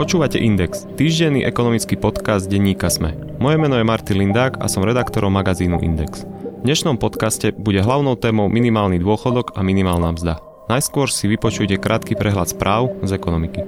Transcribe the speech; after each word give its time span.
Počúvate 0.00 0.40
Index, 0.40 0.88
týždenný 0.96 1.44
ekonomický 1.44 2.00
podcast 2.00 2.48
denníka 2.48 2.88
Sme. 2.88 3.12
Moje 3.36 3.60
meno 3.60 3.76
je 3.76 3.84
Martin 3.84 4.16
Lindák 4.16 4.56
a 4.56 4.64
som 4.64 4.80
redaktorom 4.80 5.28
magazínu 5.28 5.76
Index. 5.76 6.24
V 6.24 6.64
dnešnom 6.64 6.96
podcaste 6.96 7.52
bude 7.52 7.84
hlavnou 7.84 8.16
témou 8.16 8.48
minimálny 8.48 8.96
dôchodok 8.96 9.52
a 9.52 9.60
minimálna 9.60 10.16
mzda. 10.16 10.40
Najskôr 10.72 11.12
si 11.12 11.28
vypočujte 11.28 11.76
krátky 11.76 12.16
prehľad 12.16 12.48
správ 12.48 12.96
z 13.04 13.12
ekonomiky. 13.12 13.60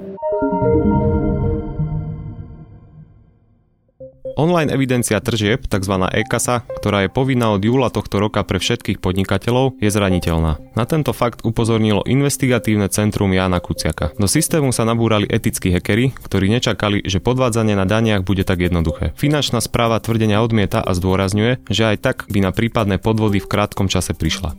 Online 4.33 4.73
evidencia 4.73 5.21
tržieb, 5.21 5.69
tzv. 5.69 5.93
e-kasa, 6.09 6.65
ktorá 6.81 7.05
je 7.05 7.09
povinná 7.13 7.53
od 7.53 7.61
júla 7.61 7.93
tohto 7.93 8.17
roka 8.17 8.41
pre 8.41 8.57
všetkých 8.57 8.97
podnikateľov, 8.97 9.77
je 9.77 9.93
zraniteľná. 9.93 10.57
Na 10.73 10.83
tento 10.89 11.13
fakt 11.13 11.45
upozornilo 11.45 12.01
investigatívne 12.09 12.89
centrum 12.89 13.29
Jána 13.29 13.61
Kuciaka. 13.61 14.09
Do 14.17 14.25
systému 14.25 14.73
sa 14.73 14.89
nabúrali 14.89 15.29
etickí 15.29 15.69
hekery, 15.69 16.17
ktorí 16.17 16.49
nečakali, 16.49 17.05
že 17.05 17.21
podvádzanie 17.21 17.77
na 17.77 17.85
daniach 17.85 18.25
bude 18.25 18.41
tak 18.41 18.65
jednoduché. 18.65 19.13
Finančná 19.21 19.61
správa 19.61 20.01
tvrdenia 20.01 20.41
odmieta 20.41 20.81
a 20.81 20.97
zdôrazňuje, 20.97 21.69
že 21.69 21.93
aj 21.93 21.97
tak 22.01 22.17
by 22.25 22.41
na 22.41 22.49
prípadné 22.49 22.97
podvody 22.97 23.37
v 23.37 23.49
krátkom 23.49 23.85
čase 23.85 24.17
prišla. 24.17 24.57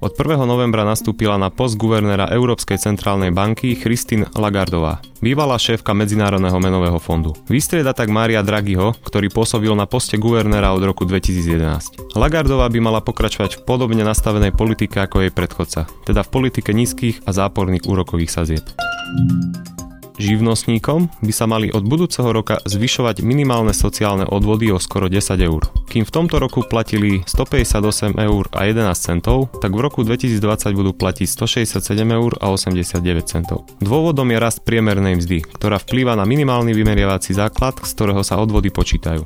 Od 0.00 0.16
1. 0.16 0.48
novembra 0.48 0.80
nastúpila 0.80 1.36
na 1.36 1.52
post 1.52 1.76
guvernéra 1.76 2.32
Európskej 2.32 2.80
centrálnej 2.80 3.36
banky 3.36 3.76
Christine 3.76 4.32
Lagardová, 4.32 5.04
bývalá 5.20 5.60
šéfka 5.60 5.92
Medzinárodného 5.92 6.56
menového 6.56 6.96
fondu. 6.96 7.36
Vystrieda 7.52 7.92
tak 7.92 8.08
Mária 8.08 8.40
Draghiho, 8.40 8.96
ktorý 9.04 9.28
pôsobil 9.28 9.68
na 9.76 9.84
poste 9.84 10.16
guvernéra 10.16 10.72
od 10.72 10.88
roku 10.88 11.04
2011. 11.04 12.16
Lagardová 12.16 12.72
by 12.72 12.80
mala 12.80 13.04
pokračovať 13.04 13.60
v 13.60 13.64
podobne 13.68 14.00
nastavenej 14.00 14.56
politike 14.56 15.04
ako 15.04 15.28
jej 15.28 15.32
predchodca, 15.36 15.84
teda 16.08 16.24
v 16.24 16.32
politike 16.32 16.72
nízkych 16.72 17.20
a 17.28 17.36
záporných 17.36 17.84
úrokových 17.84 18.32
sazieb. 18.32 18.64
Živnostníkom 20.20 21.24
by 21.24 21.32
sa 21.32 21.48
mali 21.48 21.72
od 21.72 21.80
budúceho 21.80 22.28
roka 22.28 22.60
zvyšovať 22.68 23.24
minimálne 23.24 23.72
sociálne 23.72 24.28
odvody 24.28 24.68
o 24.68 24.76
skoro 24.76 25.08
10 25.08 25.40
eur. 25.40 25.64
Kým 25.88 26.04
v 26.04 26.12
tomto 26.12 26.36
roku 26.36 26.60
platili 26.60 27.24
158 27.24 28.20
eur 28.20 28.44
a 28.52 28.68
11 28.68 28.92
centov, 29.00 29.48
tak 29.64 29.72
v 29.72 29.80
roku 29.80 30.04
2020 30.04 30.76
budú 30.76 30.92
platiť 30.92 31.24
167 31.24 31.80
eur 32.04 32.36
a 32.36 32.52
89 32.52 33.00
centov. 33.24 33.64
Dôvodom 33.80 34.28
je 34.28 34.36
rast 34.36 34.60
priemernej 34.60 35.16
mzdy, 35.16 35.40
ktorá 35.56 35.80
vplýva 35.80 36.12
na 36.20 36.28
minimálny 36.28 36.76
vymeriavací 36.76 37.32
základ, 37.32 37.80
z 37.80 37.90
ktorého 37.96 38.20
sa 38.20 38.36
odvody 38.36 38.68
počítajú. 38.68 39.24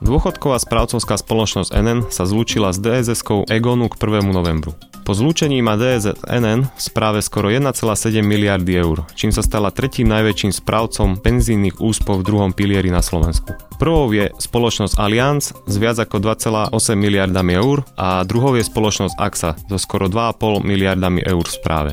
Dôchodková 0.00 0.56
správcovská 0.56 1.20
spoločnosť 1.20 1.76
NN 1.76 1.98
sa 2.08 2.24
zlúčila 2.24 2.72
s 2.72 2.80
DSS-kou 2.80 3.44
Egonu 3.52 3.92
k 3.92 4.00
1. 4.00 4.32
novembru. 4.32 4.72
Po 5.04 5.12
zlúčení 5.12 5.60
má 5.60 5.76
DSNN 5.76 6.72
v 6.72 6.80
správe 6.80 7.20
skoro 7.20 7.52
1,7 7.52 8.24
miliardy 8.24 8.80
eur, 8.80 9.04
čím 9.12 9.28
sa 9.28 9.44
stala 9.44 9.68
tretím 9.68 10.08
najväčším 10.08 10.56
správcom 10.56 11.20
penzijných 11.20 11.84
úspov 11.84 12.24
v 12.24 12.26
druhom 12.32 12.50
pilieri 12.56 12.88
na 12.88 13.04
Slovensku. 13.04 13.52
Prvou 13.76 14.08
je 14.08 14.32
spoločnosť 14.40 14.96
Allianz 14.96 15.52
s 15.68 15.74
viac 15.76 16.00
ako 16.00 16.16
2,8 16.16 16.72
miliardami 16.96 17.60
eur 17.60 17.84
a 18.00 18.24
druhou 18.24 18.56
je 18.56 18.64
spoločnosť 18.64 19.20
AXA 19.20 19.52
so 19.68 19.76
skoro 19.76 20.08
2,5 20.08 20.64
miliardami 20.64 21.20
eur 21.28 21.44
v 21.44 21.52
správe. 21.52 21.90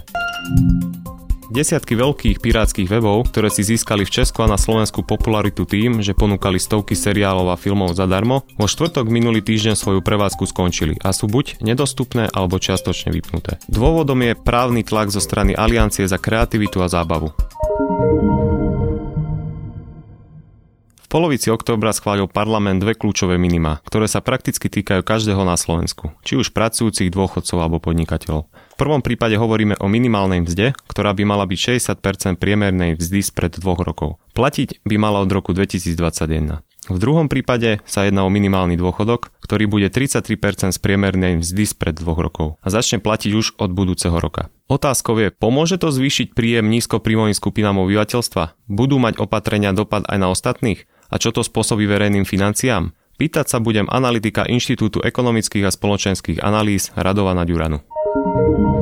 Desiatky 1.48 1.96
veľkých 1.96 2.44
pirátskych 2.44 2.92
webov, 2.92 3.32
ktoré 3.32 3.48
si 3.48 3.64
získali 3.64 4.04
v 4.04 4.12
Česku 4.12 4.44
a 4.44 4.52
na 4.52 4.60
Slovensku 4.60 5.00
popularitu 5.00 5.64
tým, 5.64 6.04
že 6.04 6.12
ponúkali 6.12 6.60
stovky 6.60 6.92
seriálov 6.92 7.48
a 7.48 7.56
filmov 7.56 7.96
zadarmo, 7.96 8.44
vo 8.60 8.68
štvrtok 8.68 9.08
minulý 9.08 9.40
týždeň 9.40 9.80
svoju 9.80 10.04
prevádzku 10.04 10.44
skončili 10.44 11.00
a 11.00 11.16
sú 11.16 11.32
buď 11.32 11.64
nedostupné 11.64 12.28
alebo 12.36 12.60
čiastočne 12.60 13.16
vypnuté. 13.16 13.64
Dôvodom 13.72 14.28
je 14.28 14.36
právny 14.36 14.84
tlak 14.84 15.08
zo 15.08 15.24
strany 15.24 15.56
Aliancie 15.56 16.04
za 16.04 16.20
kreativitu 16.20 16.84
a 16.84 16.92
zábavu. 16.92 17.32
V 21.08 21.08
polovici 21.08 21.48
októbra 21.48 21.96
schválil 21.96 22.28
parlament 22.28 22.84
dve 22.84 22.92
kľúčové 22.92 23.40
minima, 23.40 23.80
ktoré 23.88 24.12
sa 24.12 24.20
prakticky 24.20 24.68
týkajú 24.68 25.08
každého 25.08 25.40
na 25.48 25.56
Slovensku, 25.56 26.12
či 26.28 26.36
už 26.36 26.52
pracujúcich, 26.52 27.08
dôchodcov 27.08 27.56
alebo 27.64 27.80
podnikateľov. 27.80 28.52
Prvom 28.78 29.02
prípade 29.02 29.34
hovoríme 29.42 29.74
o 29.82 29.90
minimálnej 29.90 30.46
mzde, 30.46 30.78
ktorá 30.86 31.10
by 31.18 31.26
mala 31.26 31.50
byť 31.50 31.82
60% 31.98 32.38
priemernej 32.38 32.94
mzdy 33.02 33.26
spred 33.26 33.58
dvoch 33.58 33.82
rokov. 33.82 34.22
Platiť 34.38 34.86
by 34.86 34.96
mala 35.02 35.26
od 35.26 35.34
roku 35.34 35.50
2021. 35.50 36.62
V 36.88 36.98
druhom 37.02 37.26
prípade 37.26 37.82
sa 37.90 38.06
jedná 38.06 38.22
o 38.24 38.30
minimálny 38.30 38.78
dôchodok, 38.78 39.34
ktorý 39.42 39.66
bude 39.66 39.90
33% 39.90 40.72
z 40.72 40.80
priemernej 40.80 41.42
mzdy 41.42 41.66
spred 41.66 41.98
dvoch 41.98 42.22
rokov 42.22 42.62
a 42.62 42.70
začne 42.70 43.02
platiť 43.02 43.34
už 43.34 43.58
od 43.58 43.74
budúceho 43.74 44.14
roka. 44.14 44.54
Otázkou 44.70 45.18
je, 45.20 45.34
pomôže 45.34 45.82
to 45.82 45.90
zvýšiť 45.90 46.38
príjem 46.38 46.70
nízkopríjmovým 46.70 47.34
skupinám 47.34 47.82
obyvateľstva? 47.82 48.70
Budú 48.70 49.02
mať 49.02 49.18
opatrenia 49.18 49.74
dopad 49.74 50.06
aj 50.06 50.18
na 50.22 50.30
ostatných? 50.30 50.86
A 51.10 51.18
čo 51.18 51.34
to 51.34 51.42
spôsobí 51.42 51.90
verejným 51.90 52.30
financiám? 52.30 52.94
Pýtať 53.18 53.50
sa 53.50 53.58
budem 53.58 53.90
analytika 53.90 54.46
Inštitútu 54.46 55.02
ekonomických 55.02 55.66
a 55.66 55.74
spoločenských 55.74 56.46
analýz 56.46 56.94
Radovana 56.94 57.50
Ďuranu. 57.50 57.82
Thank 58.38 58.58
you. 58.60 58.77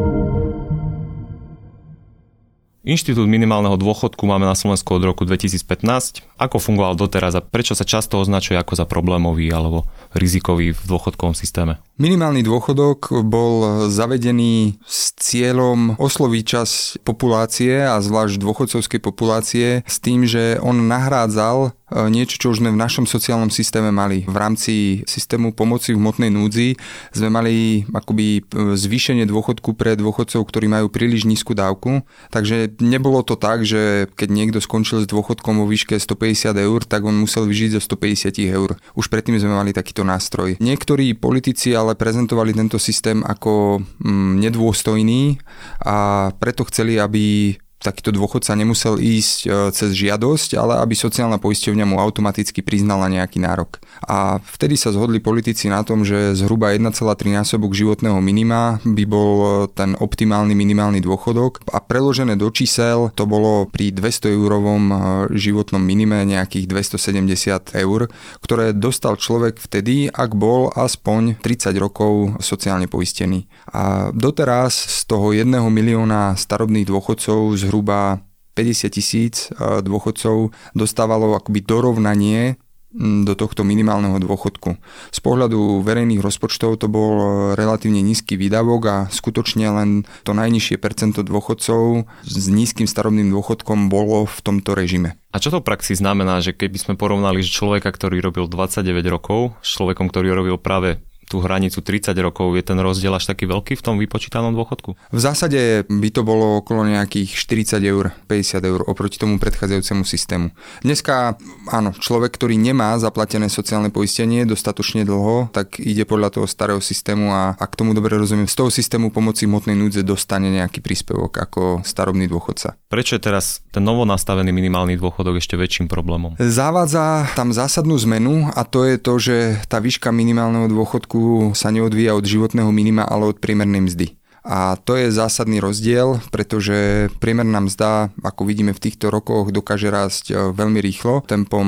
Inštitút 2.86 3.26
minimálneho 3.26 3.82
dôchodku 3.82 4.30
máme 4.30 4.46
na 4.46 4.54
Slovensku 4.54 4.94
od 4.94 5.02
roku 5.02 5.26
2015. 5.26 6.22
Ako 6.38 6.62
fungoval 6.62 6.94
doteraz 6.94 7.34
a 7.34 7.42
prečo 7.42 7.74
sa 7.74 7.82
často 7.82 8.22
označuje 8.22 8.62
ako 8.62 8.78
za 8.78 8.86
problémový 8.86 9.50
alebo 9.50 9.90
rizikový 10.14 10.70
v 10.70 10.82
dôchodkovom 10.86 11.34
systéme? 11.34 11.82
Minimálny 11.98 12.46
dôchodok 12.46 13.26
bol 13.26 13.90
zavedený 13.90 14.78
s 14.86 15.18
cieľom 15.18 15.98
osloviť 15.98 16.44
čas 16.46 17.02
populácie 17.02 17.82
a 17.82 17.98
zvlášť 17.98 18.38
dôchodcovskej 18.38 19.02
populácie 19.02 19.82
s 19.82 19.98
tým, 19.98 20.30
že 20.30 20.62
on 20.62 20.86
nahrádzal 20.86 21.74
E, 21.86 22.10
niečo, 22.10 22.42
čo 22.42 22.48
už 22.50 22.66
sme 22.66 22.74
v 22.74 22.82
našom 22.82 23.06
sociálnom 23.06 23.54
systéme 23.54 23.94
mali. 23.94 24.26
V 24.26 24.34
rámci 24.34 25.06
systému 25.06 25.54
pomoci 25.54 25.94
v 25.94 26.02
hmotnej 26.02 26.34
núdzi 26.34 26.74
sme 27.14 27.30
mali 27.30 27.86
akoby 27.94 28.42
e, 28.42 28.74
zvýšenie 28.74 29.30
dôchodku 29.30 29.78
pre 29.78 29.94
dôchodcov, 29.94 30.42
ktorí 30.50 30.66
majú 30.66 30.90
príliš 30.90 31.30
nízku 31.30 31.54
dávku. 31.54 32.02
Takže 32.34 32.75
nebolo 32.80 33.22
to 33.22 33.36
tak, 33.36 33.68
že 33.68 34.08
keď 34.16 34.30
niekto 34.32 34.60
skončil 34.64 35.04
s 35.04 35.12
dôchodkom 35.12 35.62
vo 35.62 35.66
výške 35.68 36.00
150 36.00 36.56
eur, 36.56 36.80
tak 36.88 37.04
on 37.04 37.16
musel 37.16 37.48
vyžiť 37.48 37.78
zo 37.78 37.82
150 37.84 38.36
eur. 38.52 38.80
Už 38.96 39.12
predtým 39.12 39.38
sme 39.40 39.56
mali 39.56 39.76
takýto 39.76 40.08
nástroj. 40.08 40.58
Niektorí 40.64 41.16
politici 41.18 41.76
ale 41.76 42.00
prezentovali 42.00 42.56
tento 42.56 42.80
systém 42.80 43.22
ako 43.26 43.84
mm, 44.00 44.42
nedôstojný 44.44 45.40
a 45.84 46.30
preto 46.36 46.64
chceli, 46.68 47.00
aby 47.02 47.56
takýto 47.80 48.16
dôchodca 48.16 48.56
nemusel 48.56 48.98
ísť 48.98 49.38
e, 49.46 49.48
cez 49.76 49.94
žiadosť, 49.94 50.58
ale 50.58 50.82
aby 50.82 50.96
sociálna 50.96 51.38
poisťovňa 51.38 51.86
mu 51.86 52.02
automaticky 52.02 52.64
priznala 52.66 53.12
nejaký 53.12 53.44
nárok. 53.44 53.78
A 54.08 54.40
vtedy 54.42 54.80
sa 54.80 54.96
zhodli 54.96 55.20
politici 55.20 55.68
na 55.68 55.86
tom, 55.86 56.08
že 56.08 56.34
zhruba 56.34 56.74
1,3 56.74 56.96
násobok 57.36 57.76
životného 57.76 58.18
minima 58.24 58.80
by 58.82 59.04
bol 59.06 59.34
e, 59.38 59.48
ten 59.76 59.94
optimálny 60.00 60.56
minimálny 60.56 61.04
dôchodok 61.04 61.68
a 61.70 61.84
preložené 61.84 62.40
do 62.40 62.50
čísel 62.50 63.12
to 63.14 63.28
bolo 63.28 63.68
pri 63.70 63.92
200 63.92 64.32
eurovom 64.32 64.84
e, 64.90 64.96
životnom 65.36 65.84
minime 65.84 66.24
nejakých 66.26 66.66
270 66.72 67.76
eur, 67.76 68.08
ktoré 68.42 68.72
dostal 68.74 69.20
človek 69.20 69.62
vtedy, 69.62 70.10
ak 70.10 70.34
bol 70.34 70.72
aspoň 70.74 71.38
30 71.44 71.76
rokov 71.78 72.40
sociálne 72.42 72.90
poistený. 72.90 73.46
A 73.76 74.10
doteraz 74.16 74.74
z 74.74 75.00
toho 75.06 75.36
1 75.36 75.50
milióna 75.70 76.34
starobných 76.40 76.88
dôchodcov 76.88 77.58
zhruba 77.58 77.75
zhruba 77.76 78.24
50 78.56 78.88
tisíc 78.88 79.52
e, 79.52 79.84
dôchodcov 79.84 80.56
dostávalo 80.72 81.36
akoby 81.36 81.60
dorovnanie 81.60 82.56
do 82.96 83.36
tohto 83.36 83.68
minimálneho 83.68 84.16
dôchodku. 84.24 84.80
Z 85.12 85.20
pohľadu 85.20 85.84
verejných 85.84 86.24
rozpočtov 86.24 86.80
to 86.80 86.88
bol 86.88 87.14
e, 87.20 87.28
relatívne 87.60 88.00
nízky 88.00 88.40
výdavok 88.40 88.82
a 88.88 88.98
skutočne 89.12 89.68
len 89.68 89.90
to 90.24 90.32
najnižšie 90.32 90.80
percento 90.80 91.20
dôchodcov 91.20 92.08
s 92.24 92.46
nízkym 92.48 92.88
starobným 92.88 93.28
dôchodkom 93.36 93.92
bolo 93.92 94.24
v 94.24 94.40
tomto 94.40 94.72
režime. 94.72 95.20
A 95.36 95.44
čo 95.44 95.52
to 95.52 95.60
v 95.60 95.68
praxi 95.68 96.00
znamená, 96.00 96.40
že 96.40 96.56
keby 96.56 96.80
sme 96.80 96.94
porovnali 96.96 97.44
človeka, 97.44 97.92
ktorý 97.92 98.24
robil 98.24 98.48
29 98.48 98.88
rokov 99.12 99.60
s 99.60 99.76
človekom, 99.76 100.08
ktorý 100.08 100.32
robil 100.32 100.56
práve 100.56 101.04
tú 101.26 101.42
hranicu 101.42 101.82
30 101.82 102.14
rokov, 102.22 102.54
je 102.56 102.64
ten 102.64 102.78
rozdiel 102.78 103.14
až 103.14 103.28
taký 103.30 103.50
veľký 103.50 103.76
v 103.76 103.84
tom 103.84 103.96
vypočítanom 103.98 104.54
dôchodku? 104.54 104.96
V 104.96 105.20
zásade 105.20 105.84
by 105.90 106.10
to 106.14 106.22
bolo 106.22 106.62
okolo 106.62 106.86
nejakých 106.86 107.34
40 107.36 107.82
eur, 107.84 108.06
50 108.30 108.62
eur 108.62 108.80
oproti 108.86 109.18
tomu 109.18 109.42
predchádzajúcemu 109.42 110.04
systému. 110.06 110.48
Dneska, 110.86 111.36
áno, 111.70 111.92
človek, 111.98 112.38
ktorý 112.38 112.56
nemá 112.56 112.96
zaplatené 113.02 113.50
sociálne 113.50 113.90
poistenie 113.90 114.46
dostatočne 114.46 115.04
dlho, 115.04 115.50
tak 115.50 115.82
ide 115.82 116.06
podľa 116.06 116.40
toho 116.40 116.48
starého 116.48 116.80
systému 116.80 117.34
a 117.34 117.58
ak 117.58 117.74
tomu 117.74 117.98
dobre 117.98 118.16
rozumiem, 118.16 118.48
z 118.48 118.56
toho 118.56 118.70
systému 118.70 119.10
pomoci 119.10 119.50
hmotnej 119.50 119.76
núdze 119.76 120.06
dostane 120.06 120.54
nejaký 120.54 120.80
príspevok 120.86 121.42
ako 121.42 121.62
starobný 121.82 122.30
dôchodca. 122.30 122.78
Prečo 122.92 123.18
je 123.18 123.26
teraz 123.26 123.66
ten 123.74 123.84
novo 123.84 124.08
nastavený 124.08 124.54
minimálny 124.56 124.96
dôchodok 124.96 125.42
ešte 125.42 125.60
väčším 125.60 125.92
problémom? 125.92 126.38
Zavádza 126.40 127.28
tam 127.34 127.52
zásadnú 127.52 127.98
zmenu 128.08 128.48
a 128.54 128.62
to 128.64 128.88
je 128.88 128.96
to, 129.02 129.14
že 129.20 129.38
tá 129.68 129.82
výška 129.82 130.14
minimálneho 130.14 130.70
dôchodku 130.72 131.15
sa 131.58 131.70
neodvíja 131.74 132.16
od 132.16 132.26
životného 132.26 132.70
minima, 132.70 133.04
ale 133.06 133.32
od 133.32 133.42
priemernej 133.42 133.82
mzdy. 133.86 134.08
A 134.46 134.78
to 134.78 134.94
je 134.94 135.10
zásadný 135.10 135.58
rozdiel, 135.58 136.22
pretože 136.30 137.10
priemerná 137.18 137.66
mzda, 137.66 138.14
ako 138.22 138.46
vidíme 138.46 138.78
v 138.78 138.84
týchto 138.86 139.10
rokoch, 139.10 139.50
dokáže 139.50 139.90
rásť 139.90 140.26
e, 140.30 140.34
veľmi 140.54 140.78
rýchlo, 140.86 141.26
tempom 141.26 141.66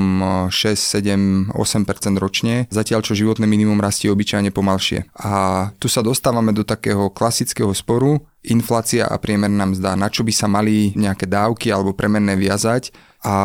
6, 0.54 0.78
7, 0.78 1.58
8% 1.58 2.22
ročne, 2.22 2.70
zatiaľ 2.70 3.02
čo 3.02 3.18
životné 3.18 3.50
minimum 3.50 3.82
rastie 3.82 4.14
obyčajne 4.14 4.54
pomalšie. 4.54 5.10
A 5.18 5.34
tu 5.82 5.90
sa 5.90 6.06
dostávame 6.06 6.54
do 6.54 6.62
takého 6.62 7.10
klasického 7.10 7.74
sporu, 7.74 8.22
inflácia 8.46 9.10
a 9.10 9.18
priemerná 9.18 9.66
mzda, 9.66 9.98
na 9.98 10.14
čo 10.14 10.22
by 10.22 10.32
sa 10.32 10.46
mali 10.46 10.94
nejaké 10.94 11.26
dávky 11.26 11.74
alebo 11.74 11.98
premenné 11.98 12.38
viazať 12.38 12.94
a 13.28 13.36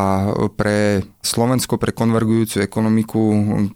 pre 0.55 1.03
Slovensko, 1.27 1.75
pre 1.75 1.91
konvergujúcu 1.91 2.63
ekonomiku, 2.63 3.23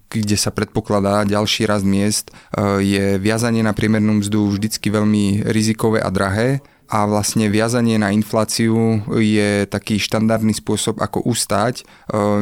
kde 0.06 0.38
sa 0.38 0.54
predpokladá 0.54 1.26
ďalší 1.26 1.66
rast 1.66 1.82
miest, 1.82 2.30
e, 2.30 2.78
je 2.86 3.04
viazanie 3.18 3.66
na 3.66 3.74
priemernú 3.74 4.22
mzdu 4.22 4.54
vždycky 4.54 4.86
veľmi 4.86 5.50
rizikové 5.50 5.98
a 5.98 6.06
drahé 6.14 6.62
a 6.86 7.06
vlastne 7.06 7.50
viazanie 7.50 7.98
na 7.98 8.14
infláciu 8.14 9.02
je 9.18 9.66
taký 9.66 9.98
štandardný 9.98 10.54
spôsob, 10.54 11.02
ako 11.02 11.26
ustať 11.26 11.82
e, 11.82 11.84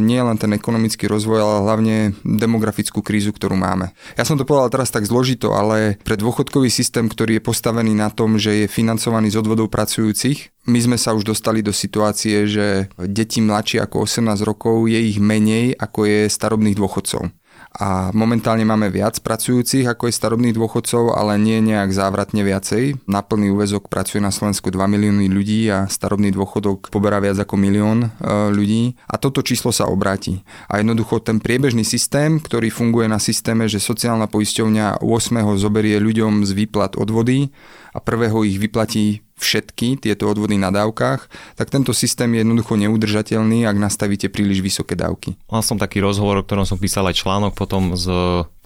nie 0.05 0.21
len 0.21 0.37
ten 0.37 0.53
ekonomický 0.53 1.09
rozvoj, 1.09 1.39
ale 1.41 1.65
hlavne 1.65 1.97
demografickú 2.23 3.01
krízu, 3.01 3.33
ktorú 3.33 3.57
máme. 3.57 3.97
Ja 4.15 4.29
som 4.29 4.37
to 4.37 4.45
povedal 4.45 4.69
teraz 4.69 4.93
tak 4.93 5.09
zložito, 5.09 5.57
ale 5.57 5.97
pre 6.05 6.21
dôchodkový 6.21 6.69
systém, 6.69 7.09
ktorý 7.09 7.41
je 7.41 7.47
postavený 7.47 7.97
na 7.97 8.13
tom, 8.13 8.37
že 8.37 8.65
je 8.65 8.67
financovaný 8.69 9.33
z 9.33 9.41
odvodov 9.41 9.73
pracujúcich, 9.73 10.55
my 10.65 10.81
sme 10.81 10.97
sa 10.97 11.13
už 11.13 11.29
dostali 11.29 11.61
do 11.61 11.77
situácie, 11.77 12.49
že 12.49 12.89
deti 12.97 13.45
mladšie 13.45 13.85
ako 13.85 14.09
18 14.09 14.49
rokov 14.49 14.89
je 14.89 14.97
ich 14.97 15.21
menej 15.21 15.77
ako 15.77 16.09
je 16.09 16.21
starobných 16.33 16.77
dôchodcov 16.77 17.29
a 17.75 18.15
momentálne 18.15 18.63
máme 18.63 18.87
viac 18.87 19.19
pracujúcich 19.19 19.83
ako 19.91 20.07
je 20.07 20.15
starobných 20.15 20.55
dôchodcov, 20.55 21.11
ale 21.11 21.35
nie 21.43 21.59
nejak 21.59 21.91
závratne 21.91 22.47
viacej. 22.47 23.03
Na 23.11 23.19
plný 23.27 23.51
úvezok 23.51 23.91
pracuje 23.91 24.23
na 24.23 24.31
Slovensku 24.31 24.71
2 24.71 24.79
milióny 24.87 25.27
ľudí 25.27 25.67
a 25.75 25.91
starobný 25.91 26.31
dôchodok 26.31 26.95
poberá 26.95 27.19
viac 27.19 27.35
ako 27.43 27.59
milión 27.59 28.07
e, 28.07 28.09
ľudí 28.55 28.95
a 29.11 29.19
toto 29.19 29.43
číslo 29.43 29.75
sa 29.75 29.91
obráti. 29.91 30.47
A 30.71 30.79
jednoducho 30.79 31.19
ten 31.19 31.43
priebežný 31.43 31.83
systém, 31.83 32.39
ktorý 32.39 32.71
funguje 32.71 33.11
na 33.11 33.19
systéme, 33.19 33.67
že 33.67 33.83
sociálna 33.83 34.31
poisťovňa 34.31 35.03
8. 35.03 35.43
zoberie 35.59 35.99
ľuďom 35.99 36.47
z 36.47 36.55
výplat 36.55 36.95
odvody 36.95 37.51
a 37.95 37.99
prvého 38.03 38.43
ich 38.43 38.59
vyplatí 38.59 39.23
všetky 39.39 40.03
tieto 40.03 40.27
odvody 40.27 40.59
na 40.59 40.75
dávkach, 40.75 41.31
tak 41.55 41.71
tento 41.71 41.95
systém 41.95 42.35
je 42.35 42.43
jednoducho 42.43 42.75
neudržateľný, 42.75 43.71
ak 43.71 43.79
nastavíte 43.79 44.27
príliš 44.27 44.63
vysoké 44.63 44.99
dávky. 44.99 45.39
Mal 45.47 45.63
som 45.63 45.79
taký 45.79 46.03
rozhovor, 46.03 46.43
o 46.43 46.47
ktorom 46.47 46.67
som 46.67 46.79
písal 46.79 47.07
aj 47.07 47.23
článok 47.23 47.55
potom 47.55 47.95
s 47.95 48.07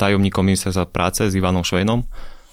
tajomníkom 0.01 0.45
ministerstva 0.45 0.89
práce, 0.89 1.29
s 1.29 1.37
Ivanom 1.37 1.65
Švejnom, 1.65 2.09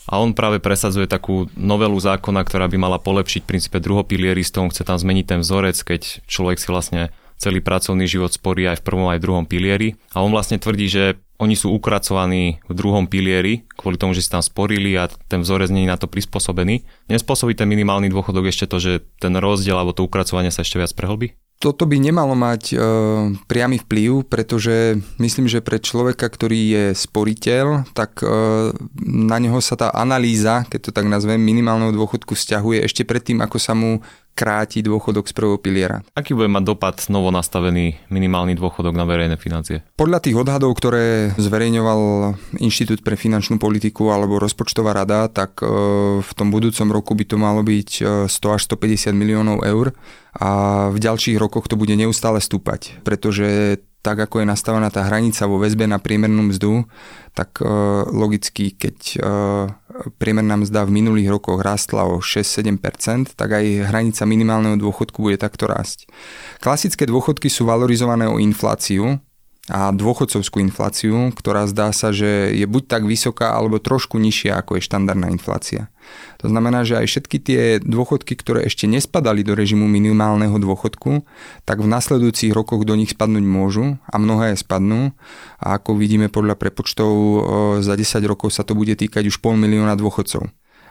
a 0.05 0.21
on 0.21 0.37
práve 0.37 0.61
presadzuje 0.61 1.09
takú 1.09 1.49
novelu 1.57 1.97
zákona, 1.97 2.45
ktorá 2.45 2.69
by 2.69 2.77
mala 2.77 3.01
polepšiť 3.01 3.41
v 3.41 3.49
princípe 3.49 3.77
druhopilieristom, 3.81 4.69
chce 4.69 4.85
tam 4.85 5.01
zmeniť 5.01 5.25
ten 5.25 5.39
vzorec, 5.41 5.81
keď 5.81 6.01
človek 6.29 6.61
si 6.61 6.69
vlastne 6.69 7.01
celý 7.41 7.59
pracovný 7.59 8.05
život 8.05 8.31
sporí 8.31 8.69
aj 8.69 8.79
v 8.79 8.85
prvom 8.85 9.09
aj 9.09 9.17
v 9.19 9.25
druhom 9.25 9.45
pilieri. 9.49 9.97
A 10.13 10.21
on 10.21 10.29
vlastne 10.29 10.61
tvrdí, 10.61 10.87
že 10.87 11.19
oni 11.35 11.55
sú 11.59 11.71
ukracovaní 11.75 12.63
v 12.63 12.73
druhom 12.73 13.11
pilieri, 13.11 13.67
kvôli 13.75 13.99
tomu, 13.99 14.15
že 14.15 14.23
si 14.23 14.31
tam 14.31 14.39
sporili 14.39 14.95
a 14.95 15.11
ten 15.27 15.43
vzorec 15.43 15.67
nie 15.67 15.83
je 15.83 15.91
na 15.91 15.99
to 15.99 16.07
prispôsobený. 16.07 16.87
Nespôsobí 17.11 17.55
ten 17.59 17.67
minimálny 17.67 18.07
dôchodok 18.07 18.47
ešte 18.47 18.71
to, 18.71 18.79
že 18.79 19.03
ten 19.19 19.35
rozdiel 19.35 19.75
alebo 19.75 19.91
to 19.91 20.07
ukracovanie 20.07 20.49
sa 20.49 20.63
ešte 20.63 20.79
viac 20.79 20.95
prehlbí? 20.95 21.35
Toto 21.55 21.87
by 21.87 21.97
nemalo 22.03 22.35
mať 22.35 22.63
e, 22.71 22.77
priamy 23.47 23.79
vplyv, 23.79 24.27
pretože 24.27 24.99
myslím, 25.23 25.47
že 25.47 25.63
pre 25.63 25.79
človeka, 25.79 26.27
ktorý 26.27 26.59
je 26.59 26.85
sporiteľ, 26.91 27.95
tak 27.95 28.19
e, 28.19 28.27
na 29.07 29.37
neho 29.39 29.63
sa 29.63 29.79
tá 29.79 29.87
analýza, 29.95 30.67
keď 30.67 30.79
to 30.83 30.91
tak 30.91 31.07
nazvem, 31.07 31.39
minimálneho 31.39 31.95
dôchodku 31.95 32.35
vzťahuje 32.35 32.83
ešte 32.83 33.07
predtým, 33.07 33.39
ako 33.39 33.55
sa 33.55 33.71
mu 33.71 34.03
kráti 34.35 34.83
dôchodok 34.83 35.31
z 35.31 35.33
prvého 35.33 35.57
piliera. 35.57 36.03
Aký 36.11 36.35
bude 36.35 36.51
mať 36.51 36.63
dopad 36.67 36.99
novo 37.07 37.31
nastavený 37.31 37.95
minimálny 38.11 38.59
dôchodok 38.59 38.91
na 38.91 39.07
verejné 39.07 39.39
financie? 39.39 39.81
Podľa 39.95 40.19
tých 40.19 40.35
odhadov, 40.35 40.75
ktoré 40.75 41.31
zverejňoval 41.39 41.99
Inštitút 42.59 42.99
pre 43.01 43.15
finančnú 43.15 43.55
politiku 43.55 44.11
alebo 44.11 44.37
rozpočtová 44.37 44.91
rada, 44.91 45.31
tak 45.31 45.63
e, 45.63 45.65
v 46.19 46.31
tom 46.35 46.51
budúcom 46.51 46.91
roku 46.91 47.15
by 47.15 47.23
to 47.23 47.39
malo 47.39 47.63
byť 47.63 47.89
100 48.27 48.29
e, 48.29 48.51
až 48.51 48.61
150 48.67 49.15
miliónov 49.15 49.63
eur 49.63 49.95
a 50.35 50.49
v 50.91 50.99
ďalších 50.99 51.39
rokoch 51.39 51.71
to 51.71 51.79
bude 51.79 51.95
neustále 51.95 52.43
stúpať, 52.43 52.99
pretože 53.07 53.79
tak 54.03 54.21
ako 54.21 54.43
je 54.43 54.51
nastavená 54.51 54.93
tá 54.93 55.01
hranica 55.01 55.49
vo 55.49 55.57
väzbe 55.57 55.89
na 55.89 55.97
priemernú 55.97 56.51
mzdu, 56.51 56.85
tak 57.31 57.63
e, 57.63 57.65
logicky, 58.11 58.75
keď 58.75 58.97
priemerná 60.19 60.59
mzda 60.59 60.83
v 60.85 60.95
minulých 61.01 61.31
rokoch 61.31 61.63
rastla 61.63 62.07
o 62.07 62.19
6-7%, 62.19 63.33
tak 63.35 63.49
aj 63.55 63.89
hranica 63.89 64.23
minimálneho 64.27 64.75
dôchodku 64.79 65.23
bude 65.23 65.39
takto 65.39 65.67
rásť. 65.67 66.07
Klasické 66.59 67.07
dôchodky 67.07 67.47
sú 67.47 67.67
valorizované 67.67 68.27
o 68.27 68.41
infláciu, 68.41 69.19
a 69.65 69.89
dôchodcovskú 69.89 70.61
infláciu, 70.61 71.33
ktorá 71.33 71.65
zdá 71.65 71.89
sa, 71.89 72.13
že 72.13 72.53
je 72.53 72.69
buď 72.69 72.85
tak 72.85 73.03
vysoká, 73.09 73.57
alebo 73.57 73.81
trošku 73.81 74.21
nižšia, 74.21 74.61
ako 74.61 74.77
je 74.77 74.85
štandardná 74.85 75.33
inflácia. 75.33 75.89
To 76.45 76.53
znamená, 76.53 76.85
že 76.85 77.01
aj 77.01 77.09
všetky 77.09 77.37
tie 77.41 77.61
dôchodky, 77.81 78.37
ktoré 78.37 78.69
ešte 78.69 78.85
nespadali 78.85 79.41
do 79.41 79.57
režimu 79.57 79.89
minimálneho 79.89 80.53
dôchodku, 80.61 81.25
tak 81.65 81.81
v 81.81 81.89
nasledujúcich 81.89 82.53
rokoch 82.53 82.85
do 82.85 82.93
nich 82.93 83.17
spadnúť 83.17 83.41
môžu 83.41 83.97
a 84.05 84.21
mnohé 84.21 84.53
spadnú. 84.53 85.17
A 85.57 85.81
ako 85.81 85.97
vidíme 85.97 86.29
podľa 86.29 86.61
prepočtov, 86.61 87.09
za 87.81 87.97
10 87.97 88.21
rokov 88.29 88.53
sa 88.53 88.61
to 88.61 88.77
bude 88.77 88.93
týkať 88.93 89.25
už 89.33 89.41
pol 89.41 89.57
milióna 89.57 89.97
dôchodcov 89.97 90.45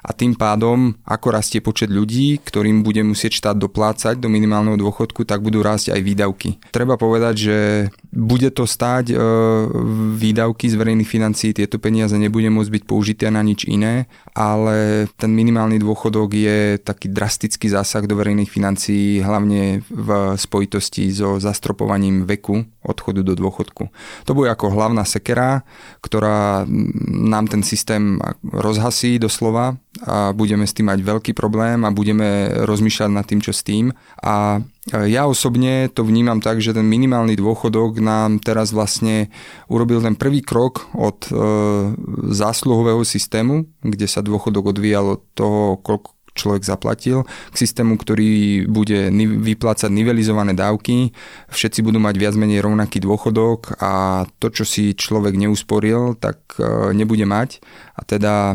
a 0.05 0.13
tým 0.13 0.37
pádom, 0.37 0.93
ako 1.09 1.33
rastie 1.33 1.65
počet 1.65 1.89
ľudí, 1.89 2.37
ktorým 2.45 2.85
bude 2.85 3.01
musieť 3.01 3.41
štát 3.41 3.57
doplácať 3.57 4.21
do 4.21 4.29
minimálneho 4.29 4.77
dôchodku, 4.77 5.25
tak 5.25 5.41
budú 5.41 5.65
rásť 5.65 5.97
aj 5.97 6.01
výdavky. 6.05 6.51
Treba 6.69 7.01
povedať, 7.01 7.35
že 7.41 7.59
bude 8.13 8.53
to 8.53 8.69
stáť 8.69 9.11
e, 9.11 9.17
výdavky 10.21 10.69
z 10.69 10.77
verejných 10.77 11.09
financií, 11.09 11.57
tieto 11.57 11.81
peniaze 11.81 12.13
nebude 12.21 12.53
môcť 12.53 12.71
byť 12.71 12.85
použité 12.85 13.33
na 13.33 13.41
nič 13.41 13.65
iné, 13.65 14.05
ale 14.37 15.09
ten 15.17 15.33
minimálny 15.33 15.81
dôchodok 15.81 16.37
je 16.37 16.59
taký 16.85 17.09
drastický 17.09 17.73
zásah 17.73 18.05
do 18.05 18.21
verejných 18.21 18.53
financií, 18.53 19.25
hlavne 19.25 19.81
v 19.89 20.37
spojitosti 20.37 21.09
so 21.09 21.41
zastropovaním 21.41 22.29
veku 22.29 22.74
odchodu 22.85 23.25
do 23.25 23.35
dôchodku. 23.35 23.89
To 24.29 24.33
bude 24.37 24.53
ako 24.53 24.71
hlavná 24.71 25.09
sekera, 25.09 25.65
ktorá 26.05 26.69
nám 27.09 27.49
ten 27.49 27.65
systém 27.65 28.21
rozhasí 28.45 29.17
doslova 29.17 29.81
a 30.05 30.37
budeme 30.37 30.69
s 30.69 30.77
tým 30.77 30.93
mať 30.93 31.01
veľký 31.01 31.33
problém 31.33 31.83
a 31.83 31.95
budeme 31.95 32.53
rozmýšľať 32.67 33.11
nad 33.11 33.25
tým, 33.25 33.41
čo 33.41 33.57
s 33.57 33.65
tým. 33.65 33.91
A 34.21 34.61
ja 34.93 35.25
osobne 35.25 35.89
to 35.89 36.05
vnímam 36.05 36.45
tak, 36.45 36.61
že 36.61 36.77
ten 36.77 36.85
minimálny 36.85 37.41
dôchodok 37.41 38.05
nám 38.05 38.43
teraz 38.45 38.69
vlastne 38.69 39.33
urobil 39.73 40.05
ten 40.05 40.13
prvý 40.13 40.45
krok 40.45 40.93
od 40.93 41.25
e, 41.25 41.33
zásluhového 42.37 43.01
systému, 43.01 43.65
kde 43.81 44.05
sa 44.05 44.21
dôchodok 44.21 44.77
odvíjal 44.77 45.17
od 45.17 45.23
toho, 45.33 45.81
koľko 45.81 46.13
človek 46.35 46.67
zaplatil, 46.67 47.25
k 47.25 47.55
systému, 47.55 47.97
ktorý 47.97 48.67
bude 48.67 49.09
vyplácať 49.15 49.91
nivelizované 49.91 50.53
dávky, 50.53 51.15
všetci 51.49 51.81
budú 51.87 52.03
mať 52.03 52.15
viac 52.19 52.35
menej 52.35 52.61
rovnaký 52.61 52.99
dôchodok 52.99 53.79
a 53.79 54.25
to, 54.43 54.51
čo 54.51 54.67
si 54.67 54.93
človek 54.99 55.39
neusporil, 55.39 56.19
tak 56.19 56.59
e, 56.59 56.93
nebude 56.93 57.25
mať 57.25 57.63
a 57.95 58.03
teda 58.03 58.35
e, 58.51 58.55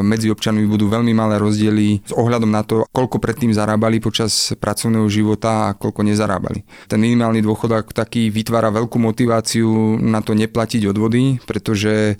medzi 0.00 0.32
občanmi 0.32 0.64
budú 0.64 0.88
veľmi 0.88 1.12
malé 1.12 1.36
rozdiely 1.36 2.08
s 2.08 2.12
ohľadom 2.16 2.48
na 2.48 2.64
to, 2.64 2.88
koľko 2.88 3.20
predtým 3.20 3.52
zarábali 3.52 4.00
počas 4.00 4.56
pracovného 4.56 5.04
života 5.12 5.68
a 5.68 5.76
koľko 5.76 6.08
nezarábali. 6.08 6.64
Ten 6.88 7.04
minimálny 7.04 7.44
dôchodok 7.44 7.92
taký 7.92 8.32
vytvára 8.32 8.72
veľkú 8.72 8.96
motiváciu 8.96 10.00
na 10.00 10.24
to 10.24 10.32
neplatiť 10.32 10.88
odvody, 10.88 11.36
pretože 11.44 11.92
e, 11.92 12.14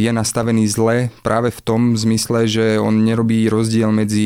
je 0.00 0.10
nastavený 0.10 0.64
zle 0.72 1.12
práve 1.20 1.52
v 1.52 1.60
tom 1.60 1.92
zmysle, 1.92 2.48
že 2.48 2.80
on 2.80 3.04
nerobí 3.04 3.52
rozdiel 3.52 3.92
medzi 3.92 4.21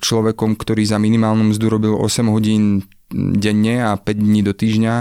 človekom, 0.00 0.56
ktorý 0.56 0.82
za 0.86 0.98
minimálnu 1.00 1.52
mzdu 1.52 1.66
robil 1.68 1.92
8 1.94 2.26
hodín 2.32 2.86
denne 3.14 3.86
a 3.86 3.94
5 3.94 4.06
dní 4.18 4.40
do 4.42 4.50
týždňa 4.50 4.94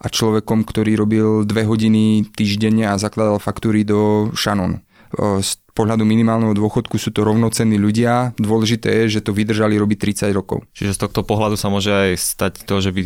a 0.00 0.06
človekom, 0.08 0.64
ktorý 0.64 0.96
robil 0.96 1.44
2 1.44 1.70
hodiny 1.70 2.24
týždenne 2.32 2.88
a 2.88 2.96
zakladal 2.96 3.36
faktúry 3.36 3.84
do 3.84 4.32
Shannon 4.32 4.80
z 5.18 5.50
pohľadu 5.74 6.06
minimálneho 6.06 6.54
dôchodku 6.54 6.94
sú 6.94 7.10
to 7.10 7.26
rovnocenní 7.26 7.78
ľudia. 7.82 8.30
Dôležité 8.38 9.04
je, 9.04 9.18
že 9.18 9.26
to 9.26 9.34
vydržali 9.34 9.74
robiť 9.74 9.98
30 10.30 10.38
rokov. 10.38 10.62
Čiže 10.70 10.94
z 10.94 11.00
tohto 11.02 11.26
pohľadu 11.26 11.58
sa 11.58 11.66
môže 11.66 11.90
aj 11.90 12.10
stať 12.14 12.52
to, 12.62 12.78
že 12.78 12.94
by 12.94 13.00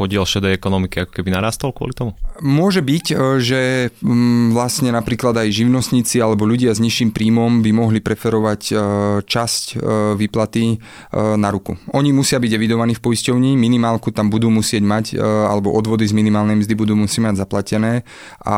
podiel 0.00 0.24
šedej 0.24 0.56
ekonomiky 0.56 1.04
ako 1.04 1.12
keby 1.20 1.28
narastol 1.36 1.76
kvôli 1.76 1.92
tomu? 1.92 2.16
Môže 2.40 2.80
byť, 2.80 3.06
e, 3.12 3.14
že 3.36 3.60
mm, 4.00 4.56
vlastne 4.56 4.88
napríklad 4.88 5.36
aj 5.36 5.52
živnostníci 5.52 6.24
alebo 6.24 6.48
ľudia 6.48 6.72
s 6.72 6.80
nižším 6.80 7.12
príjmom 7.12 7.60
by 7.60 7.70
mohli 7.76 8.00
preferovať 8.00 8.62
e, 8.72 8.74
časť 9.28 9.64
e, 9.70 9.74
výplaty 10.16 10.80
na 11.12 11.48
ruku. 11.50 11.76
Oni 11.92 12.14
musia 12.14 12.38
byť 12.38 12.52
evidovaní 12.54 12.94
v 12.94 13.02
poisťovni, 13.02 13.58
minimálku 13.58 14.14
tam 14.14 14.30
budú 14.30 14.48
musieť 14.48 14.82
mať, 14.86 15.06
alebo 15.20 15.74
odvody 15.74 16.06
z 16.06 16.14
minimálnej 16.14 16.62
mzdy 16.62 16.74
budú 16.78 16.94
musieť 16.94 17.30
mať 17.30 17.34
zaplatené 17.42 18.06
a 18.46 18.56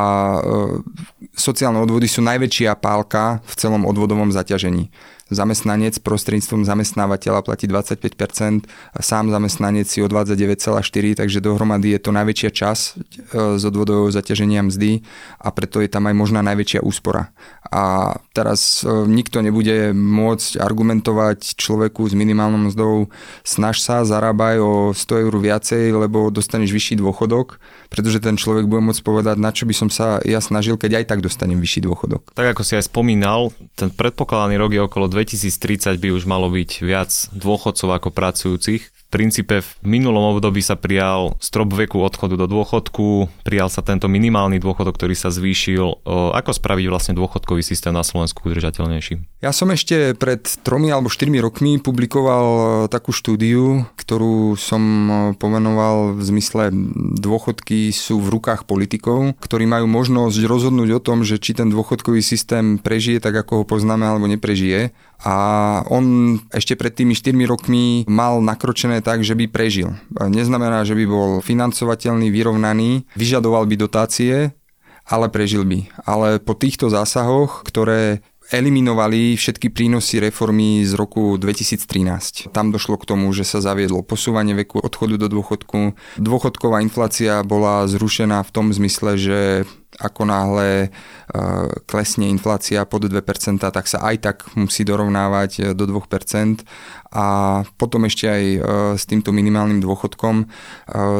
sociálne 1.32 1.80
odvody 1.80 2.06
sú 2.06 2.20
najväčšia 2.20 2.76
pálka 2.76 3.40
v 3.48 3.54
celom 3.56 3.82
odvodovom 3.88 4.30
zaťažení. 4.30 4.92
zamestnanec 5.32 5.96
prostredníctvom 6.04 6.68
zamestnávateľa 6.68 7.40
platí 7.40 7.64
25%, 7.64 8.68
sám 9.00 9.32
zamestnanec 9.32 9.88
si 9.88 10.04
odvádza 10.04 10.36
9,4%, 10.36 11.16
takže 11.24 11.31
dohromady 11.40 11.94
je 11.94 12.00
to 12.02 12.10
najväčšia 12.12 12.50
časť 12.52 12.84
e, 12.84 12.92
z 13.56 13.62
odvodového 13.62 14.10
zaťaženia 14.10 14.66
mzdy 14.66 15.00
a 15.40 15.48
preto 15.54 15.80
je 15.80 15.88
tam 15.88 16.10
aj 16.10 16.14
možná 16.18 16.42
najväčšia 16.42 16.84
úspora. 16.84 17.32
A 17.72 18.16
teraz 18.36 18.84
e, 18.84 18.90
nikto 19.08 19.40
nebude 19.40 19.96
môcť 19.96 20.60
argumentovať 20.60 21.56
človeku 21.56 22.04
s 22.04 22.12
minimálnou 22.12 22.68
mzdou 22.68 23.08
snaž 23.46 23.80
sa, 23.80 24.04
zarábaj 24.04 24.56
o 24.60 24.72
100 24.92 25.24
eur 25.24 25.34
viacej, 25.38 25.94
lebo 25.94 26.28
dostaneš 26.28 26.74
vyšší 26.74 27.00
dôchodok, 27.00 27.62
pretože 27.88 28.20
ten 28.20 28.36
človek 28.36 28.66
bude 28.66 28.82
môcť 28.82 29.00
povedať, 29.00 29.36
na 29.38 29.54
čo 29.54 29.64
by 29.64 29.74
som 29.76 29.88
sa 29.88 30.18
ja 30.26 30.42
snažil, 30.42 30.76
keď 30.76 31.00
aj 31.00 31.04
tak 31.08 31.20
dostanem 31.22 31.56
vyšší 31.62 31.86
dôchodok. 31.86 32.34
Tak 32.34 32.58
ako 32.58 32.62
si 32.66 32.76
aj 32.76 32.90
spomínal, 32.90 33.54
ten 33.78 33.88
predpokladaný 33.88 34.58
rok 34.58 34.72
je 34.74 34.82
okolo 34.82 35.06
2030 35.06 35.96
by 36.02 36.08
už 36.10 36.24
malo 36.26 36.50
byť 36.50 36.70
viac 36.82 37.10
dôchodcov 37.36 37.88
ako 38.00 38.08
pracujúcich 38.10 39.01
princípe 39.12 39.60
v 39.60 39.70
minulom 39.84 40.32
období 40.32 40.64
sa 40.64 40.80
prijal 40.80 41.36
strop 41.36 41.76
veku 41.76 42.00
odchodu 42.00 42.40
do 42.40 42.48
dôchodku, 42.48 43.28
prijal 43.44 43.68
sa 43.68 43.84
tento 43.84 44.08
minimálny 44.08 44.56
dôchodok, 44.56 44.96
ktorý 44.96 45.12
sa 45.12 45.28
zvýšil. 45.28 46.08
Ako 46.32 46.56
spraviť 46.56 46.86
vlastne 46.88 47.12
dôchodkový 47.12 47.60
systém 47.60 47.92
na 47.92 48.00
Slovensku 48.00 48.48
udržateľnejší? 48.48 49.44
Ja 49.44 49.52
som 49.52 49.68
ešte 49.68 50.16
pred 50.16 50.40
tromi 50.64 50.88
alebo 50.88 51.12
štyrmi 51.12 51.36
rokmi 51.42 51.76
publikoval 51.82 52.46
e, 52.46 52.64
takú 52.86 53.10
štúdiu, 53.10 53.84
ktorú 53.98 54.54
som 54.54 54.80
e, 54.80 55.12
pomenoval 55.34 56.14
v 56.14 56.22
zmysle 56.22 56.70
dôchodky 57.18 57.90
sú 57.90 58.22
v 58.22 58.38
rukách 58.38 58.64
politikov, 58.70 59.34
ktorí 59.42 59.66
majú 59.66 59.90
možnosť 59.90 60.38
rozhodnúť 60.46 60.90
o 60.94 61.00
tom, 61.02 61.26
že 61.26 61.42
či 61.42 61.58
ten 61.58 61.68
dôchodkový 61.68 62.22
systém 62.22 62.78
prežije 62.78 63.18
tak, 63.18 63.34
ako 63.34 63.62
ho 63.62 63.64
poznáme, 63.66 64.06
alebo 64.06 64.30
neprežije 64.30 64.94
a 65.22 65.36
on 65.86 66.36
ešte 66.50 66.74
pred 66.74 66.90
tými 66.90 67.14
4 67.14 67.34
rokmi 67.46 68.02
mal 68.10 68.42
nakročené 68.42 69.00
tak, 69.06 69.22
že 69.22 69.38
by 69.38 69.46
prežil. 69.46 69.94
Neznamená, 70.18 70.82
že 70.82 70.98
by 70.98 71.04
bol 71.06 71.30
financovateľný, 71.38 72.28
vyrovnaný, 72.34 73.06
vyžadoval 73.14 73.70
by 73.70 73.74
dotácie, 73.78 74.50
ale 75.06 75.26
prežil 75.30 75.62
by. 75.62 75.90
Ale 76.06 76.42
po 76.42 76.58
týchto 76.58 76.90
zásahoch, 76.90 77.62
ktoré 77.62 78.22
eliminovali 78.52 79.32
všetky 79.32 79.72
prínosy 79.72 80.20
reformy 80.20 80.84
z 80.84 80.92
roku 80.92 81.40
2013. 81.40 82.52
Tam 82.52 82.68
došlo 82.68 83.00
k 83.00 83.08
tomu, 83.08 83.32
že 83.32 83.48
sa 83.48 83.64
zaviedlo 83.64 84.04
posúvanie 84.04 84.52
veku 84.52 84.76
odchodu 84.76 85.16
do 85.16 85.26
dôchodku. 85.32 85.96
Dôchodková 86.20 86.84
inflácia 86.84 87.40
bola 87.46 87.88
zrušená 87.88 88.44
v 88.44 88.50
tom 88.52 88.68
zmysle, 88.68 89.16
že 89.16 89.40
ako 90.00 90.24
náhle 90.24 90.68
e, 90.80 90.88
klesne 91.84 92.24
inflácia 92.32 92.88
pod 92.88 93.04
2%, 93.04 93.60
tak 93.60 93.84
sa 93.84 93.98
aj 94.08 94.16
tak 94.24 94.36
musí 94.56 94.88
dorovnávať 94.88 95.50
e, 95.52 95.62
do 95.76 95.84
2%. 95.84 96.64
A 97.12 97.26
potom 97.76 98.08
ešte 98.08 98.24
aj 98.24 98.44
e, 98.44 98.58
s 98.96 99.04
týmto 99.04 99.36
minimálnym 99.36 99.84
dôchodkom 99.84 100.48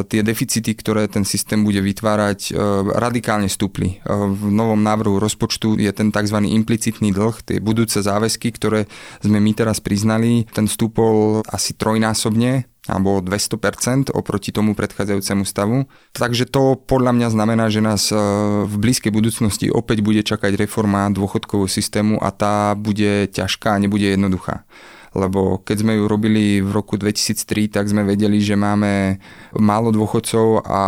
tie 0.09 0.21
deficity, 0.25 0.73
ktoré 0.76 1.09
ten 1.09 1.25
systém 1.25 1.61
bude 1.64 1.81
vytvárať, 1.81 2.55
radikálne 2.97 3.49
stúpli. 3.49 4.00
V 4.07 4.49
novom 4.52 4.81
návrhu 4.81 5.17
rozpočtu 5.21 5.81
je 5.81 5.88
ten 5.93 6.12
tzv. 6.12 6.38
implicitný 6.45 7.12
dlh, 7.12 7.37
tie 7.45 7.59
budúce 7.61 8.00
záväzky, 8.00 8.52
ktoré 8.57 8.88
sme 9.25 9.41
my 9.41 9.52
teraz 9.57 9.81
priznali, 9.81 10.45
ten 10.52 10.69
stúpol 10.69 11.41
asi 11.49 11.73
trojnásobne 11.76 12.72
alebo 12.91 13.23
200% 13.23 14.11
oproti 14.11 14.51
tomu 14.51 14.75
predchádzajúcemu 14.75 15.45
stavu. 15.47 15.87
Takže 16.19 16.51
to 16.51 16.75
podľa 16.75 17.15
mňa 17.15 17.29
znamená, 17.31 17.71
že 17.71 17.79
nás 17.79 18.11
e, 18.11 18.19
v 18.67 18.75
blízkej 18.75 19.15
budúcnosti 19.15 19.71
opäť 19.71 20.03
bude 20.03 20.27
čakať 20.27 20.59
reforma 20.59 21.07
dôchodkového 21.15 21.71
systému 21.71 22.19
a 22.19 22.35
tá 22.35 22.75
bude 22.75 23.31
ťažká 23.31 23.79
a 23.79 23.83
nebude 23.83 24.11
jednoduchá 24.11 24.67
lebo 25.12 25.61
keď 25.61 25.85
sme 25.85 25.93
ju 26.01 26.05
robili 26.09 26.65
v 26.65 26.73
roku 26.73 26.97
2003, 26.97 27.69
tak 27.69 27.85
sme 27.85 28.01
vedeli, 28.01 28.41
že 28.41 28.57
máme 28.57 29.21
málo 29.61 29.93
dôchodcov 29.93 30.65
a 30.65 30.83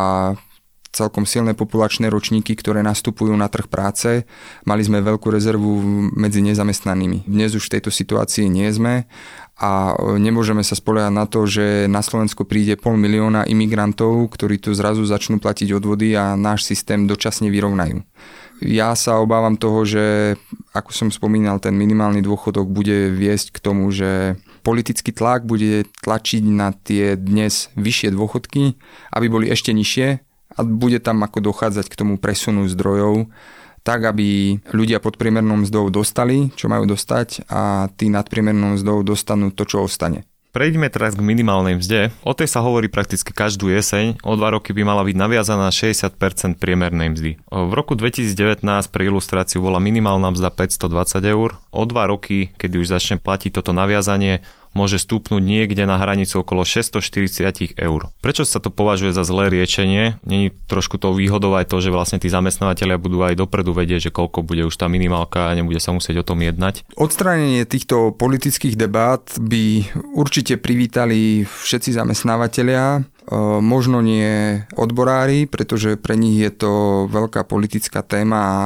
celkom 0.94 1.26
silné 1.26 1.58
populačné 1.58 2.06
ročníky, 2.06 2.54
ktoré 2.54 2.86
nastupujú 2.86 3.34
na 3.34 3.50
trh 3.50 3.66
práce. 3.66 4.22
Mali 4.62 4.86
sme 4.86 5.02
veľkú 5.02 5.26
rezervu 5.26 5.82
medzi 6.14 6.38
nezamestnanými. 6.46 7.26
Dnes 7.26 7.58
už 7.58 7.66
v 7.66 7.72
tejto 7.78 7.90
situácii 7.90 8.46
nie 8.46 8.70
sme 8.70 9.10
a 9.58 9.94
e, 9.94 10.18
nemôžeme 10.22 10.62
sa 10.62 10.78
spoliehať 10.78 11.12
na 11.14 11.26
to, 11.26 11.46
že 11.46 11.90
na 11.90 12.02
Slovensko 12.02 12.46
príde 12.46 12.78
pol 12.78 12.94
milióna 12.94 13.46
imigrantov, 13.50 14.30
ktorí 14.34 14.62
tu 14.62 14.70
zrazu 14.74 15.02
začnú 15.02 15.42
platiť 15.42 15.74
odvody 15.74 16.14
a 16.14 16.38
náš 16.38 16.66
systém 16.66 17.10
dočasne 17.10 17.50
vyrovnajú. 17.50 18.02
Ja 18.62 18.94
sa 18.94 19.18
obávam 19.18 19.58
toho, 19.58 19.82
že 19.82 20.38
ako 20.72 20.90
som 20.94 21.08
spomínal, 21.10 21.58
ten 21.58 21.74
minimálny 21.74 22.22
dôchodok 22.22 22.70
bude 22.70 23.10
viesť 23.10 23.58
k 23.58 23.62
tomu, 23.62 23.90
že 23.90 24.38
politický 24.64 25.12
tlak 25.12 25.44
bude 25.44 25.84
tlačiť 26.00 26.42
na 26.48 26.72
tie 26.72 27.18
dnes 27.18 27.68
vyššie 27.76 28.14
dôchodky, 28.14 28.78
aby 29.12 29.26
boli 29.28 29.52
ešte 29.52 29.74
nižšie 29.76 30.23
a 30.54 30.60
bude 30.64 31.02
tam 31.02 31.22
ako 31.26 31.42
dochádzať 31.52 31.86
k 31.90 31.98
tomu 31.98 32.16
presunu 32.16 32.66
zdrojov 32.70 33.28
tak, 33.84 34.08
aby 34.08 34.58
ľudia 34.72 34.98
pod 34.98 35.20
priemernou 35.20 35.60
mzdou 35.60 35.92
dostali, 35.92 36.48
čo 36.56 36.72
majú 36.72 36.88
dostať 36.88 37.46
a 37.52 37.92
tí 37.92 38.08
nad 38.08 38.24
priemernou 38.26 38.80
mzdou 38.80 39.04
dostanú 39.04 39.52
to, 39.52 39.68
čo 39.68 39.84
ostane. 39.84 40.24
Prejdeme 40.54 40.86
teraz 40.86 41.18
k 41.18 41.26
minimálnej 41.26 41.82
mzde. 41.82 42.14
O 42.22 42.30
tej 42.30 42.46
sa 42.46 42.62
hovorí 42.62 42.86
prakticky 42.86 43.34
každú 43.34 43.74
jeseň. 43.74 44.22
O 44.22 44.38
dva 44.38 44.54
roky 44.54 44.70
by 44.70 44.86
mala 44.86 45.02
byť 45.02 45.16
naviazaná 45.18 45.66
60% 45.66 46.14
priemernej 46.62 47.10
mzdy. 47.10 47.30
V 47.50 47.72
roku 47.74 47.98
2019 47.98 48.62
pre 48.94 49.02
ilustráciu 49.10 49.66
bola 49.66 49.82
minimálna 49.82 50.30
mzda 50.30 50.54
520 50.54 51.26
eur. 51.26 51.58
O 51.74 51.82
dva 51.90 52.06
roky, 52.06 52.54
keď 52.54 52.70
už 52.78 52.86
začne 52.86 53.18
platiť 53.18 53.50
toto 53.50 53.74
naviazanie, 53.74 54.46
môže 54.74 55.00
stúpnuť 55.00 55.40
niekde 55.40 55.86
na 55.86 55.96
hranicu 55.96 56.42
okolo 56.42 56.66
640 56.66 57.78
eur. 57.78 58.00
Prečo 58.20 58.42
sa 58.42 58.58
to 58.58 58.68
považuje 58.68 59.14
za 59.14 59.22
zlé 59.22 59.48
riešenie? 59.48 60.18
Není 60.26 60.52
trošku 60.66 60.98
to 60.98 61.14
výhodou 61.14 61.54
aj 61.54 61.70
to, 61.70 61.78
že 61.80 61.94
vlastne 61.94 62.18
tí 62.18 62.26
zamestnávateľia 62.28 62.98
budú 62.98 63.22
aj 63.22 63.38
dopredu 63.38 63.72
vedieť, 63.72 64.10
že 64.10 64.14
koľko 64.14 64.42
bude 64.42 64.66
už 64.66 64.74
tá 64.74 64.90
minimálka 64.90 65.48
a 65.48 65.56
nebude 65.56 65.78
sa 65.78 65.94
musieť 65.94 66.20
o 66.20 66.28
tom 66.28 66.42
jednať? 66.42 66.84
Odstránenie 66.98 67.64
týchto 67.64 68.12
politických 68.12 68.74
debát 68.74 69.24
by 69.38 69.94
určite 70.12 70.58
privítali 70.58 71.46
všetci 71.46 71.94
zamestnávateľia, 71.94 73.06
možno 73.60 74.04
nie 74.04 74.64
odborári, 74.76 75.48
pretože 75.48 75.96
pre 75.96 76.16
nich 76.16 76.36
je 76.40 76.52
to 76.52 76.72
veľká 77.08 77.48
politická 77.48 78.04
téma 78.04 78.38
a 78.40 78.58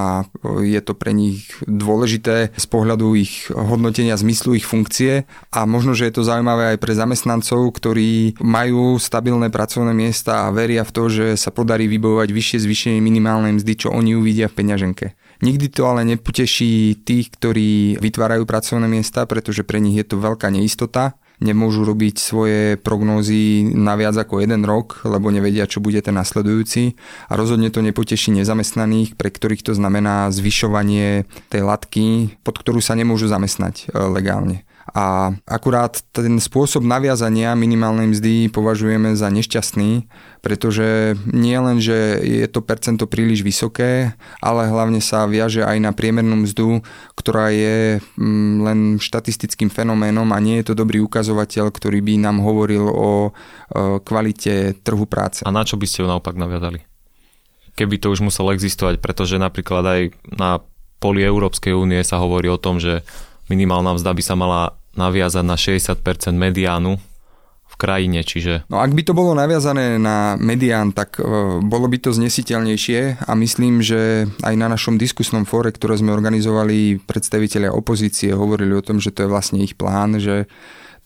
je 0.62 0.80
to 0.82 0.98
pre 0.98 1.14
nich 1.14 1.46
dôležité 1.66 2.50
z 2.54 2.66
pohľadu 2.66 3.14
ich 3.14 3.50
hodnotenia 3.54 4.18
zmyslu 4.18 4.58
ich 4.58 4.66
funkcie 4.66 5.30
a 5.54 5.62
možno, 5.62 5.94
že 5.94 6.10
je 6.10 6.14
to 6.18 6.26
zaujímavé 6.26 6.74
aj 6.74 6.78
pre 6.82 6.92
zamestnancov, 6.96 7.70
ktorí 7.78 8.40
majú 8.42 8.98
stabilné 8.98 9.50
pracovné 9.54 9.94
miesta 9.94 10.46
a 10.46 10.54
veria 10.54 10.82
v 10.82 10.94
to, 10.94 11.02
že 11.06 11.26
sa 11.38 11.54
podarí 11.54 11.86
vybojovať 11.86 12.28
vyššie 12.34 12.58
zvýšenie 12.66 12.98
minimálnej 12.98 13.62
mzdy, 13.62 13.86
čo 13.86 13.88
oni 13.94 14.18
uvidia 14.18 14.50
v 14.50 14.58
peňaženke. 14.58 15.14
Nikdy 15.38 15.66
to 15.70 15.86
ale 15.86 16.02
nepoteší 16.02 16.98
tých, 17.06 17.30
ktorí 17.38 18.02
vytvárajú 18.02 18.42
pracovné 18.42 18.90
miesta, 18.90 19.22
pretože 19.22 19.62
pre 19.62 19.78
nich 19.78 19.94
je 19.94 20.06
to 20.10 20.18
veľká 20.18 20.50
neistota 20.50 21.14
nemôžu 21.38 21.86
robiť 21.86 22.14
svoje 22.18 22.60
prognózy 22.76 23.66
na 23.72 23.94
viac 23.94 24.14
ako 24.18 24.42
jeden 24.42 24.66
rok, 24.66 25.02
lebo 25.06 25.30
nevedia, 25.32 25.70
čo 25.70 25.80
bude 25.80 26.02
ten 26.02 26.14
nasledujúci 26.18 26.98
a 27.30 27.32
rozhodne 27.38 27.72
to 27.72 27.80
nepoteší 27.80 28.34
nezamestnaných, 28.36 29.14
pre 29.14 29.32
ktorých 29.32 29.64
to 29.64 29.72
znamená 29.72 30.28
zvyšovanie 30.34 31.24
tej 31.48 31.62
latky, 31.64 32.04
pod 32.44 32.60
ktorú 32.60 32.82
sa 32.82 32.98
nemôžu 32.98 33.30
zamestnať 33.30 33.88
e, 33.88 33.98
legálne. 34.12 34.67
A 34.96 35.36
akurát 35.44 36.00
ten 36.16 36.40
spôsob 36.40 36.80
naviazania 36.80 37.52
minimálnej 37.52 38.08
mzdy 38.08 38.48
považujeme 38.48 39.12
za 39.12 39.28
nešťastný, 39.28 40.08
pretože 40.40 41.12
nie 41.28 41.58
len, 41.60 41.76
že 41.76 42.16
je 42.24 42.46
to 42.48 42.64
percento 42.64 43.04
príliš 43.04 43.44
vysoké, 43.44 44.16
ale 44.40 44.70
hlavne 44.70 45.04
sa 45.04 45.28
viaže 45.28 45.60
aj 45.60 45.76
na 45.82 45.92
priemernú 45.92 46.40
mzdu, 46.48 46.80
ktorá 47.12 47.52
je 47.52 48.00
mm, 48.16 48.54
len 48.64 48.78
štatistickým 48.96 49.68
fenoménom 49.68 50.28
a 50.32 50.38
nie 50.40 50.64
je 50.64 50.72
to 50.72 50.74
dobrý 50.78 51.04
ukazovateľ, 51.04 51.68
ktorý 51.68 52.00
by 52.00 52.14
nám 52.24 52.40
hovoril 52.40 52.88
o 52.88 53.36
kvalite 54.00 54.78
trhu 54.80 55.04
práce. 55.04 55.44
A 55.44 55.52
na 55.52 55.68
čo 55.68 55.76
by 55.76 55.84
ste 55.84 56.04
ju 56.04 56.06
naopak 56.08 56.32
naviazali? 56.32 56.80
Keby 57.76 58.00
to 58.00 58.10
už 58.10 58.24
muselo 58.24 58.50
existovať, 58.56 58.98
pretože 58.98 59.38
napríklad 59.38 59.84
aj 59.84 60.00
na 60.34 60.58
poli 60.98 61.22
Európskej 61.22 61.78
únie 61.78 62.02
sa 62.02 62.18
hovorí 62.18 62.50
o 62.50 62.58
tom, 62.58 62.82
že 62.82 63.06
minimálna 63.48 63.96
mzda 63.96 64.12
by 64.12 64.22
sa 64.22 64.34
mala 64.36 64.78
naviazať 64.96 65.44
na 65.44 65.56
60% 65.56 66.34
mediánu 66.34 66.96
v 67.68 67.74
krajine, 67.76 68.24
čiže... 68.24 68.64
No 68.72 68.80
ak 68.80 68.96
by 68.96 69.02
to 69.04 69.12
bolo 69.12 69.36
naviazané 69.36 70.00
na 70.00 70.40
medián, 70.40 70.96
tak 70.96 71.20
uh, 71.20 71.60
bolo 71.60 71.86
by 71.86 72.00
to 72.00 72.16
znesiteľnejšie 72.16 73.28
a 73.28 73.32
myslím, 73.36 73.84
že 73.84 74.24
aj 74.40 74.54
na 74.56 74.72
našom 74.72 74.96
diskusnom 74.96 75.44
fóre, 75.44 75.68
ktoré 75.70 76.00
sme 76.00 76.16
organizovali, 76.16 77.04
predstaviteľia 77.04 77.70
opozície 77.70 78.32
hovorili 78.32 78.72
o 78.72 78.82
tom, 78.82 78.98
že 78.98 79.12
to 79.12 79.28
je 79.28 79.32
vlastne 79.32 79.60
ich 79.60 79.76
plán, 79.76 80.16
že 80.16 80.48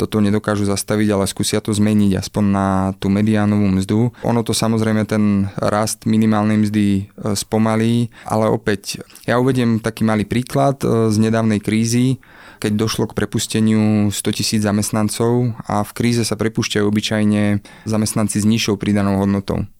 toto 0.02 0.18
nedokážu 0.18 0.66
zastaviť, 0.66 1.14
ale 1.14 1.30
skúsia 1.30 1.62
to 1.62 1.70
zmeniť 1.70 2.18
aspoň 2.18 2.44
na 2.50 2.66
tú 2.98 3.06
mediánovú 3.06 3.70
mzdu. 3.70 4.10
Ono 4.26 4.42
to 4.42 4.50
samozrejme 4.50 5.06
ten 5.06 5.46
rast 5.54 6.10
minimálnej 6.10 6.58
mzdy 6.58 6.86
e, 6.90 7.02
spomalí, 7.38 8.10
ale 8.26 8.50
opäť 8.50 8.98
ja 9.30 9.38
uvediem 9.38 9.78
taký 9.78 10.02
malý 10.02 10.26
príklad 10.26 10.82
e, 10.82 11.14
z 11.14 11.16
nedávnej 11.22 11.62
krízy, 11.62 12.18
keď 12.58 12.74
došlo 12.74 13.06
k 13.06 13.14
prepusteniu 13.14 14.10
100 14.10 14.38
tisíc 14.38 14.66
zamestnancov 14.66 15.54
a 15.70 15.86
v 15.86 15.90
kríze 15.94 16.26
sa 16.26 16.34
prepúšťajú 16.34 16.82
obyčajne 16.82 17.62
zamestnanci 17.86 18.42
s 18.42 18.46
nižšou 18.46 18.74
pridanou 18.74 19.22
hodnotou. 19.22 19.70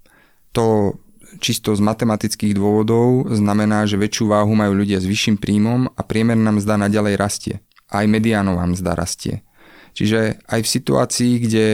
To 0.54 0.94
čisto 1.42 1.72
z 1.74 1.80
matematických 1.80 2.54
dôvodov 2.54 3.30
znamená, 3.32 3.88
že 3.88 3.98
väčšiu 3.98 4.30
váhu 4.30 4.52
majú 4.52 4.84
ľudia 4.84 5.00
s 5.00 5.08
vyšším 5.08 5.40
príjmom 5.40 5.90
a 5.94 6.00
priemerná 6.06 6.54
mzda 6.54 6.78
naďalej 6.78 7.14
rastie. 7.16 7.54
Aj 7.88 8.04
mediánová 8.04 8.66
mzda 8.68 8.92
rastie. 8.94 9.46
Čiže 9.92 10.40
aj 10.49 10.61
v 10.64 10.72
situácii, 10.72 11.32
kde 11.44 11.66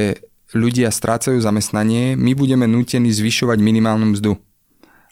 ľudia 0.57 0.89
strácajú 0.89 1.39
zamestnanie, 1.39 2.17
my 2.17 2.33
budeme 2.33 2.65
nútení 2.65 3.13
zvyšovať 3.13 3.59
minimálnu 3.61 4.17
mzdu. 4.17 4.33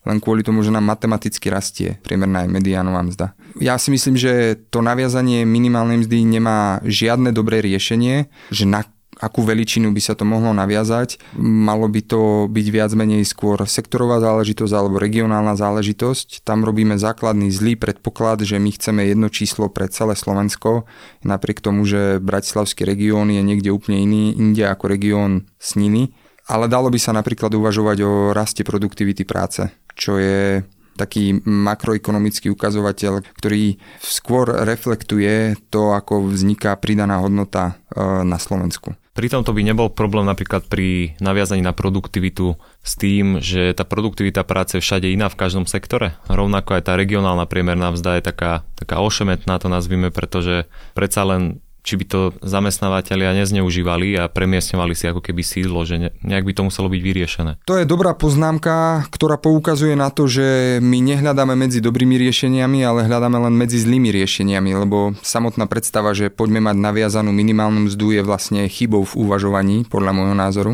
Len 0.06 0.22
kvôli 0.22 0.46
tomu, 0.46 0.62
že 0.62 0.70
nám 0.70 0.86
matematicky 0.86 1.50
rastie 1.50 1.98
priemerná 2.06 2.46
aj 2.46 2.50
mediánová 2.54 3.02
mzda. 3.02 3.34
Ja 3.58 3.74
si 3.74 3.90
myslím, 3.90 4.14
že 4.14 4.54
to 4.70 4.78
naviazanie 4.78 5.42
minimálnej 5.42 6.06
mzdy 6.06 6.22
nemá 6.38 6.78
žiadne 6.86 7.34
dobré 7.34 7.58
riešenie, 7.58 8.30
že 8.54 8.64
na 8.70 8.86
akú 9.16 9.40
veličinu 9.42 9.90
by 9.92 10.00
sa 10.00 10.12
to 10.12 10.28
mohlo 10.28 10.52
naviazať. 10.52 11.36
Malo 11.40 11.88
by 11.88 12.00
to 12.04 12.20
byť 12.52 12.66
viac 12.68 12.92
menej 12.92 13.24
skôr 13.24 13.64
sektorová 13.64 14.20
záležitosť 14.20 14.72
alebo 14.76 15.00
regionálna 15.00 15.56
záležitosť. 15.56 16.44
Tam 16.44 16.62
robíme 16.62 17.00
základný 17.00 17.48
zlý 17.48 17.80
predpoklad, 17.80 18.44
že 18.44 18.60
my 18.60 18.70
chceme 18.76 19.08
jedno 19.08 19.32
číslo 19.32 19.72
pre 19.72 19.88
celé 19.88 20.14
Slovensko, 20.14 20.84
napriek 21.24 21.64
tomu, 21.64 21.88
že 21.88 22.20
Bratislavský 22.20 22.84
región 22.84 23.32
je 23.32 23.40
niekde 23.40 23.72
úplne 23.72 24.04
iný, 24.04 24.24
inde 24.36 24.64
ako 24.68 24.84
región 24.92 25.48
Sniny. 25.56 26.12
Ale 26.46 26.70
dalo 26.70 26.94
by 26.94 26.98
sa 27.02 27.10
napríklad 27.10 27.50
uvažovať 27.50 27.98
o 28.06 28.12
raste 28.30 28.62
produktivity 28.62 29.26
práce, 29.26 29.66
čo 29.98 30.14
je 30.14 30.62
taký 30.96 31.44
makroekonomický 31.44 32.48
ukazovateľ, 32.54 33.20
ktorý 33.36 33.76
skôr 34.00 34.48
reflektuje 34.64 35.58
to, 35.68 35.92
ako 35.92 36.32
vzniká 36.32 36.72
pridaná 36.80 37.20
hodnota 37.20 37.76
e, 37.92 38.00
na 38.24 38.40
Slovensku. 38.40 38.96
Pritom 39.16 39.48
to 39.48 39.56
by 39.56 39.64
nebol 39.64 39.88
problém 39.88 40.28
napríklad 40.28 40.68
pri 40.68 41.16
naviazaní 41.24 41.64
na 41.64 41.72
produktivitu 41.72 42.60
s 42.84 42.92
tým, 43.00 43.40
že 43.40 43.72
tá 43.72 43.88
produktivita 43.88 44.44
práce 44.44 44.76
je 44.76 44.84
všade 44.84 45.08
iná 45.08 45.32
v 45.32 45.40
každom 45.40 45.64
sektore. 45.64 46.20
Rovnako 46.28 46.76
aj 46.76 46.82
tá 46.84 46.92
regionálna 47.00 47.48
priemerná 47.48 47.96
mzda 47.96 48.20
je 48.20 48.28
taká, 48.28 48.68
taká 48.76 49.00
ošemetná, 49.00 49.56
to 49.56 49.72
nazvime, 49.72 50.12
pretože 50.12 50.68
predsa 50.92 51.24
len 51.24 51.64
či 51.86 51.94
by 51.94 52.04
to 52.10 52.20
zamestnávateľia 52.42 53.38
nezneužívali 53.38 54.18
a 54.18 54.26
premiestňovali 54.26 54.98
si 54.98 55.06
ako 55.06 55.22
keby 55.22 55.46
sídlo, 55.46 55.86
že 55.86 56.10
nejak 56.18 56.42
by 56.42 56.52
to 56.58 56.66
muselo 56.66 56.90
byť 56.90 56.98
vyriešené. 56.98 57.52
To 57.70 57.78
je 57.78 57.86
dobrá 57.86 58.10
poznámka, 58.18 59.06
ktorá 59.14 59.38
poukazuje 59.38 59.94
na 59.94 60.10
to, 60.10 60.26
že 60.26 60.82
my 60.82 60.98
nehľadáme 60.98 61.54
medzi 61.54 61.78
dobrými 61.78 62.18
riešeniami, 62.18 62.82
ale 62.82 63.06
hľadáme 63.06 63.38
len 63.38 63.54
medzi 63.54 63.78
zlými 63.78 64.10
riešeniami, 64.10 64.74
lebo 64.82 65.14
samotná 65.22 65.70
predstava, 65.70 66.10
že 66.10 66.34
poďme 66.34 66.66
mať 66.66 66.76
naviazanú 66.82 67.30
minimálnu 67.30 67.86
mzdu 67.86 68.18
je 68.18 68.22
vlastne 68.26 68.66
chybou 68.66 69.06
v 69.06 69.22
uvažovaní, 69.22 69.86
podľa 69.86 70.10
môjho 70.10 70.34
názoru. 70.34 70.72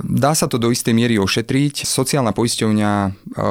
Dá 0.00 0.32
sa 0.32 0.48
to 0.48 0.56
do 0.56 0.72
istej 0.72 0.96
miery 0.96 1.20
ošetriť. 1.20 1.84
Sociálna 1.84 2.32
poisťovňa 2.32 2.92
e, 3.04 3.10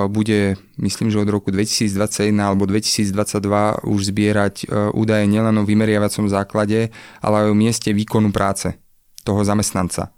bude, 0.10 0.58
myslím, 0.82 1.13
že 1.13 1.22
od 1.22 1.30
roku 1.30 1.54
2021 1.54 2.34
alebo 2.42 2.66
2022 2.66 3.86
už 3.86 4.00
zbierať 4.10 4.56
e, 4.66 4.90
údaje 4.98 5.30
nielen 5.30 5.54
o 5.62 5.68
vymeriavacom 5.68 6.25
základe, 6.25 6.90
ale 7.22 7.36
aj 7.46 7.48
o 7.54 7.56
mieste 7.56 7.94
výkonu 7.94 8.34
práce 8.34 8.74
toho 9.22 9.46
zamestnanca. 9.46 10.10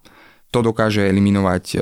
To 0.56 0.64
dokáže 0.64 1.04
eliminovať 1.04 1.64
e, 1.76 1.78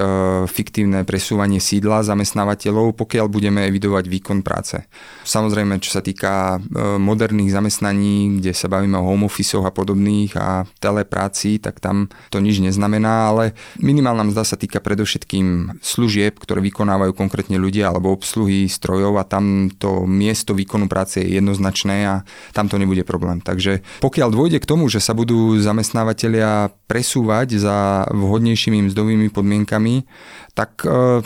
fiktívne 0.49 1.05
presúvanie 1.05 1.61
sídla 1.61 2.01
zamestnávateľov, 2.01 2.97
pokiaľ 2.97 3.29
budeme 3.29 3.69
evidovať 3.69 4.09
výkon 4.09 4.41
práce. 4.41 4.81
Samozrejme, 5.29 5.77
čo 5.77 5.93
sa 5.93 6.01
týka 6.01 6.57
e, 6.57 6.97
moderných 6.97 7.53
zamestnaní, 7.53 8.41
kde 8.41 8.49
sa 8.57 8.65
bavíme 8.65 8.97
o 8.97 9.05
home 9.05 9.29
office 9.29 9.61
a 9.61 9.69
podobných 9.69 10.33
a 10.41 10.65
telepráci, 10.81 11.61
tak 11.61 11.85
tam 11.85 12.09
to 12.33 12.41
nič 12.41 12.65
neznamená, 12.65 13.29
ale 13.29 13.53
minimálna 13.77 14.33
mzda 14.33 14.41
sa 14.41 14.57
týka 14.57 14.81
predovšetkým 14.81 15.77
služieb, 15.77 16.41
ktoré 16.41 16.57
vykonávajú 16.65 17.13
konkrétne 17.13 17.61
ľudia 17.61 17.93
alebo 17.93 18.09
obsluhy 18.09 18.65
strojov 18.65 19.21
a 19.21 19.27
tam 19.29 19.69
to 19.69 20.09
miesto 20.09 20.57
výkonu 20.57 20.89
práce 20.89 21.21
je 21.21 21.37
jednoznačné 21.37 22.09
a 22.09 22.25
tam 22.57 22.65
to 22.65 22.81
nebude 22.81 23.05
problém. 23.05 23.37
Takže 23.37 23.85
pokiaľ 24.01 24.33
dôjde 24.33 24.57
k 24.57 24.65
tomu, 24.65 24.89
že 24.89 24.97
sa 24.97 25.13
budú 25.13 25.61
zamestnávateľia 25.61 26.73
presúvať 26.89 27.61
za 27.61 28.09
vhodnejšie 28.09 28.62
lepšími 28.63 28.87
mzdovými 28.87 29.27
podmienkami, 29.27 30.07
tak 30.55 30.87
e, 30.87 31.19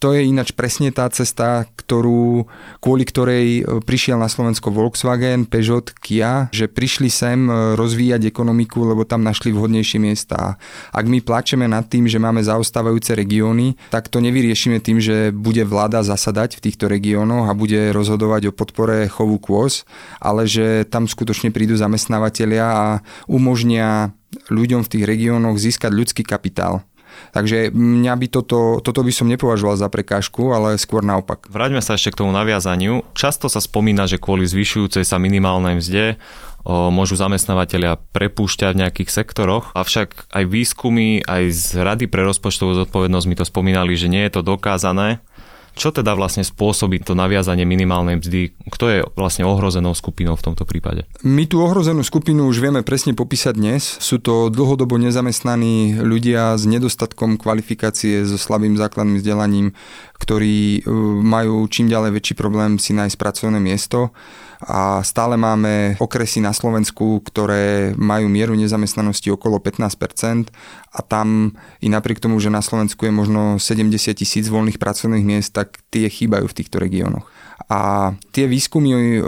to 0.00 0.16
je 0.16 0.24
ináč 0.24 0.56
presne 0.56 0.88
tá 0.88 1.04
cesta, 1.12 1.68
ktorú, 1.76 2.48
kvôli 2.80 3.04
ktorej 3.04 3.46
e, 3.60 3.62
prišiel 3.84 4.16
na 4.16 4.32
Slovensko 4.32 4.72
Volkswagen, 4.72 5.44
Peugeot, 5.44 5.92
Kia, 6.00 6.48
že 6.56 6.72
prišli 6.72 7.12
sem 7.12 7.44
e, 7.44 7.76
rozvíjať 7.76 8.24
ekonomiku, 8.24 8.80
lebo 8.88 9.04
tam 9.04 9.20
našli 9.20 9.52
vhodnejšie 9.52 10.00
miesta. 10.00 10.56
Ak 10.88 11.04
my 11.04 11.20
plačeme 11.20 11.68
nad 11.68 11.84
tým, 11.84 12.08
že 12.08 12.16
máme 12.16 12.40
zaostávajúce 12.40 13.12
regióny, 13.12 13.76
tak 13.92 14.08
to 14.08 14.24
nevyriešime 14.24 14.80
tým, 14.80 15.04
že 15.04 15.36
bude 15.36 15.68
vláda 15.68 16.00
zasadať 16.00 16.56
v 16.56 16.64
týchto 16.64 16.88
regiónoch 16.88 17.52
a 17.52 17.58
bude 17.58 17.92
rozhodovať 17.92 18.48
o 18.48 18.56
podpore 18.56 19.04
chovu 19.12 19.36
kôz, 19.36 19.84
ale 20.16 20.48
že 20.48 20.88
tam 20.88 21.04
skutočne 21.04 21.52
prídu 21.52 21.76
zamestnávateľia 21.76 22.64
a 22.64 22.86
umožnia 23.28 24.16
ľuďom 24.50 24.86
v 24.86 24.90
tých 24.96 25.04
regiónoch 25.06 25.58
získať 25.58 25.90
ľudský 25.90 26.22
kapitál. 26.22 26.86
Takže 27.34 27.74
mňa 27.74 28.14
by 28.14 28.26
toto, 28.30 28.78
toto 28.80 29.02
by 29.02 29.10
som 29.10 29.26
nepovažoval 29.26 29.74
za 29.74 29.90
prekážku, 29.90 30.54
ale 30.54 30.78
skôr 30.78 31.02
naopak. 31.02 31.50
Vráťme 31.50 31.82
sa 31.82 31.98
ešte 31.98 32.14
k 32.14 32.22
tomu 32.22 32.30
naviazaniu. 32.30 33.02
Často 33.18 33.50
sa 33.50 33.58
spomína, 33.58 34.06
že 34.06 34.22
kvôli 34.22 34.46
zvyšujúcej 34.46 35.02
sa 35.02 35.18
minimálnej 35.18 35.82
mzde 35.82 36.04
môžu 36.68 37.16
zamestnávateľia 37.16 37.96
prepúšťať 38.12 38.76
v 38.76 38.80
nejakých 38.84 39.08
sektoroch, 39.08 39.72
avšak 39.72 40.28
aj 40.28 40.44
výskumy, 40.44 41.24
aj 41.24 41.42
z 41.56 41.64
Rady 41.80 42.06
pre 42.12 42.20
rozpočtovú 42.20 42.76
zodpovednosť 42.84 43.26
mi 43.26 43.36
to 43.36 43.48
spomínali, 43.48 43.96
že 43.96 44.12
nie 44.12 44.20
je 44.28 44.36
to 44.36 44.44
dokázané 44.44 45.24
čo 45.74 45.94
teda 45.94 46.12
vlastne 46.12 46.42
spôsobí 46.42 47.02
to 47.02 47.16
naviazanie 47.16 47.64
minimálnej 47.64 48.20
mzdy? 48.20 48.52
Kto 48.68 48.84
je 48.90 48.98
vlastne 49.14 49.46
ohrozenou 49.46 49.96
skupinou 49.96 50.34
v 50.36 50.44
tomto 50.50 50.68
prípade? 50.68 51.06
My 51.22 51.46
tú 51.46 51.62
ohrozenú 51.62 52.04
skupinu 52.04 52.46
už 52.50 52.60
vieme 52.60 52.84
presne 52.84 53.16
popísať 53.16 53.54
dnes. 53.56 53.82
Sú 54.02 54.20
to 54.20 54.52
dlhodobo 54.52 54.98
nezamestnaní 55.00 55.98
ľudia 56.00 56.54
s 56.58 56.66
nedostatkom 56.66 57.40
kvalifikácie, 57.40 58.22
so 58.26 58.36
slabým 58.36 58.76
základným 58.76 59.18
vzdelaním, 59.22 59.72
ktorí 60.20 60.82
e, 60.84 60.90
majú 61.24 61.64
čím 61.70 61.88
ďalej 61.88 62.10
väčší 62.16 62.34
problém 62.36 62.76
si 62.76 62.92
nájsť 62.92 63.16
pracovné 63.16 63.58
miesto 63.58 64.12
a 64.60 65.00
stále 65.00 65.40
máme 65.40 65.96
okresy 65.96 66.44
na 66.44 66.52
Slovensku, 66.52 67.24
ktoré 67.24 67.96
majú 67.96 68.28
mieru 68.28 68.52
nezamestnanosti 68.52 69.32
okolo 69.32 69.56
15% 69.56 70.52
a 70.92 71.00
tam 71.00 71.56
i 71.80 71.88
napriek 71.88 72.20
tomu, 72.20 72.36
že 72.44 72.52
na 72.52 72.60
Slovensku 72.60 73.08
je 73.08 73.12
možno 73.14 73.56
70 73.56 74.12
tisíc 74.12 74.52
voľných 74.52 74.76
pracovných 74.76 75.24
miest, 75.24 75.56
tak 75.56 75.80
tie 75.88 76.12
chýbajú 76.12 76.44
v 76.44 76.56
týchto 76.56 76.76
regiónoch. 76.76 77.24
A 77.70 78.12
tie 78.34 78.50
výskumy 78.50 78.90
e, 78.92 79.22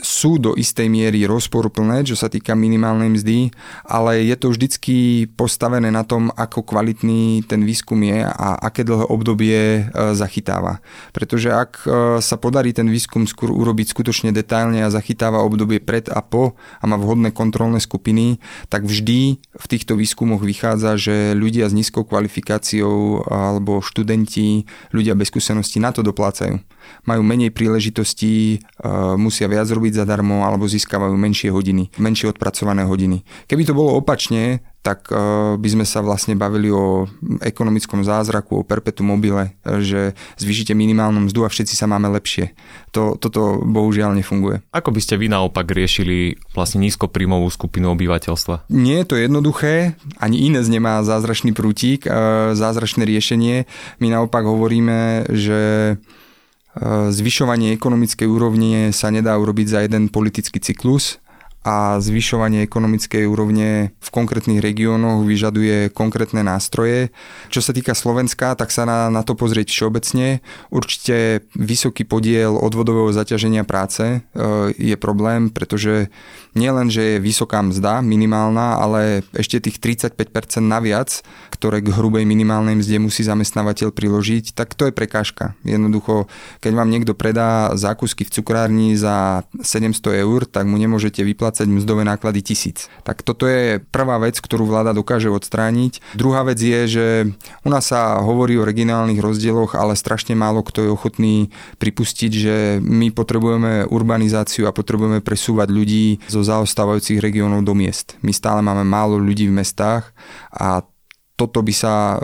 sú 0.00 0.40
do 0.40 0.56
istej 0.56 0.88
miery 0.88 1.28
rozporuplné, 1.28 2.04
čo 2.08 2.16
sa 2.16 2.32
týka 2.32 2.56
minimálnej 2.56 3.12
mzdy, 3.12 3.38
ale 3.86 4.24
je 4.26 4.36
to 4.36 4.52
vždycky 4.52 5.28
postavené 5.36 5.92
na 5.92 6.02
tom, 6.02 6.32
ako 6.34 6.64
kvalitný 6.64 7.44
ten 7.46 7.62
výskum 7.64 8.00
je 8.02 8.24
a 8.24 8.58
aké 8.60 8.84
dlhé 8.84 9.06
obdobie 9.06 9.58
e, 9.60 9.82
zachytáva. 10.16 10.80
Pretože 11.12 11.52
ak 11.52 11.72
e, 11.84 11.88
sa 12.24 12.36
podarí 12.40 12.72
ten 12.72 12.88
výskum 12.88 13.28
skôr 13.28 13.52
urobiť 13.52 13.92
skutočne 13.92 14.32
detailne 14.32 14.82
a 14.84 14.92
zachytáva 14.92 15.44
obdobie 15.44 15.78
pred 15.78 16.08
a 16.08 16.24
po 16.24 16.56
a 16.80 16.84
má 16.88 16.96
vhodné 16.96 17.30
kontrolné 17.30 17.78
skupiny, 17.78 18.40
tak 18.72 18.88
vždy 18.88 19.38
v 19.40 19.66
týchto 19.68 19.94
výskumoch 19.94 20.40
vychádza, 20.40 20.96
že 20.96 21.16
ľudia 21.36 21.68
s 21.68 21.76
nízkou 21.76 22.08
kvalifikáciou 22.08 23.28
alebo 23.28 23.84
študenti, 23.84 24.64
ľudia 24.90 25.14
bez 25.14 25.28
skúseností 25.28 25.78
na 25.78 25.92
to 25.92 26.00
doplácajú. 26.00 26.58
Majú 27.04 27.22
menej 27.24 27.50
príležitostí, 27.50 28.56
e, 28.56 28.88
musia 29.16 29.46
viac 29.50 29.68
robiť 29.70 30.04
zadarmo 30.04 30.44
alebo 30.46 30.68
získavajú 30.68 31.14
menšie 31.14 31.52
hodiny, 31.52 31.92
menšie 32.00 32.30
odpracované 32.32 32.84
hodiny. 32.84 33.22
Keby 33.46 33.62
to 33.66 33.76
bolo 33.76 33.98
opačne, 33.98 34.64
tak 34.80 35.12
uh, 35.12 35.60
by 35.60 35.68
sme 35.68 35.84
sa 35.84 36.00
vlastne 36.00 36.32
bavili 36.40 36.72
o 36.72 37.04
ekonomickom 37.44 38.00
zázraku, 38.00 38.64
o 38.64 38.66
perpetu 38.66 39.04
mobile, 39.04 39.52
že 39.60 40.16
zvýšite 40.40 40.72
minimálnu 40.72 41.28
mzdu 41.28 41.44
a 41.44 41.52
všetci 41.52 41.76
sa 41.76 41.84
máme 41.84 42.08
lepšie. 42.16 42.56
To, 42.96 43.20
toto 43.20 43.60
bohužiaľ 43.60 44.16
nefunguje. 44.16 44.64
Ako 44.72 44.88
by 44.88 45.00
ste 45.04 45.20
vy 45.20 45.28
naopak 45.28 45.68
riešili 45.68 46.40
vlastne 46.56 46.80
nízkopríjmovú 46.88 47.52
skupinu 47.52 47.92
obyvateľstva? 47.92 48.72
Nie 48.72 49.04
je 49.04 49.08
to 49.12 49.16
jednoduché, 49.20 50.00
ani 50.16 50.48
iné 50.48 50.64
nemá 50.64 51.04
zázračný 51.04 51.52
prútik, 51.52 52.08
uh, 52.08 52.56
zázračné 52.56 53.04
riešenie. 53.04 53.68
My 54.00 54.08
naopak 54.08 54.48
hovoríme, 54.48 55.28
že 55.28 55.60
Zvyšovanie 57.10 57.74
ekonomickej 57.74 58.30
úrovne 58.30 58.94
sa 58.94 59.10
nedá 59.10 59.34
urobiť 59.34 59.66
za 59.66 59.78
jeden 59.82 60.06
politický 60.06 60.62
cyklus, 60.62 61.18
a 61.60 62.00
zvyšovanie 62.00 62.64
ekonomickej 62.64 63.28
úrovne 63.28 63.92
v 63.92 64.08
konkrétnych 64.08 64.64
regiónoch 64.64 65.28
vyžaduje 65.28 65.92
konkrétne 65.92 66.40
nástroje. 66.40 67.12
Čo 67.52 67.60
sa 67.60 67.76
týka 67.76 67.92
Slovenska, 67.92 68.56
tak 68.56 68.72
sa 68.72 68.88
na, 68.88 69.12
na 69.12 69.20
to 69.20 69.36
pozrieť 69.36 69.68
všeobecne. 69.68 70.40
Určite 70.72 71.44
vysoký 71.52 72.08
podiel 72.08 72.56
odvodového 72.56 73.12
zaťaženia 73.12 73.68
práce 73.68 74.00
e, 74.00 74.18
je 74.72 74.96
problém, 74.96 75.52
pretože 75.52 76.08
nielen, 76.56 76.90
že 76.90 77.16
je 77.16 77.22
vysoká 77.22 77.60
mzda, 77.62 78.00
minimálna, 78.00 78.80
ale 78.80 79.22
ešte 79.36 79.60
tých 79.60 79.78
35% 79.78 80.16
naviac, 80.64 81.22
ktoré 81.52 81.84
k 81.84 81.92
hrubej 81.92 82.24
minimálnej 82.24 82.80
mzde 82.80 82.96
musí 83.04 83.20
zamestnávateľ 83.20 83.92
priložiť, 83.92 84.56
tak 84.56 84.72
to 84.72 84.88
je 84.88 84.96
prekážka. 84.96 85.52
Jednoducho, 85.60 86.24
keď 86.64 86.72
vám 86.72 86.88
niekto 86.88 87.12
predá 87.12 87.76
zákusky 87.76 88.24
v 88.24 88.32
cukrárni 88.32 88.96
za 88.96 89.44
700 89.60 90.24
eur, 90.24 90.48
tak 90.48 90.64
mu 90.64 90.80
nemôžete 90.80 91.20
vyplácať 91.20 91.68
mzdové 91.68 92.08
náklady 92.08 92.40
tisíc. 92.40 92.88
Tak 93.04 93.20
toto 93.20 93.44
je 93.44 93.82
prvá 93.92 94.16
vec, 94.16 94.40
ktorú 94.40 94.64
vláda 94.64 94.96
dokáže 94.96 95.28
odstrániť. 95.28 96.00
Druhá 96.16 96.48
vec 96.48 96.56
je, 96.56 96.80
že 96.88 97.06
u 97.60 97.68
nás 97.68 97.84
sa 97.92 98.18
hovorí 98.24 98.56
o 98.56 98.64
regionálnych 98.64 99.20
rozdieloch, 99.20 99.76
ale 99.76 99.98
strašne 99.98 100.32
málo 100.32 100.64
kto 100.64 100.86
je 100.86 100.90
ochotný 100.90 101.34
pripustiť, 101.76 102.32
že 102.32 102.56
my 102.80 103.12
potrebujeme 103.12 103.84
urbanizáciu 103.90 104.64
a 104.64 104.76
potrebujeme 104.76 105.20
presúvať 105.20 105.68
ľudí 105.68 106.22
zo 106.30 106.39
zaostávajúcich 106.42 107.20
regiónov 107.20 107.64
do 107.64 107.76
miest. 107.76 108.16
My 108.24 108.34
stále 108.34 108.60
máme 108.60 108.84
málo 108.86 109.20
ľudí 109.20 109.48
v 109.48 109.56
mestách 109.60 110.12
a 110.50 110.84
toto 111.40 111.64
by 111.64 111.72
sa 111.72 111.94
e, 111.96 112.16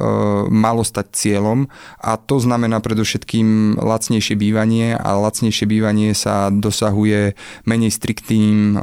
malo 0.52 0.84
stať 0.84 1.16
cieľom 1.16 1.64
a 1.96 2.20
to 2.20 2.36
znamená 2.36 2.84
predovšetkým 2.84 3.80
lacnejšie 3.80 4.36
bývanie 4.36 4.92
a 4.92 5.16
lacnejšie 5.16 5.64
bývanie 5.64 6.12
sa 6.12 6.52
dosahuje 6.52 7.32
menej 7.64 7.96
striktným 7.96 8.76
e, 8.76 8.78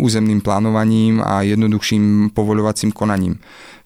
územným 0.00 0.40
plánovaním 0.40 1.20
a 1.20 1.44
jednoduchším 1.44 2.32
povoľovacím 2.32 2.96
konaním 2.96 3.36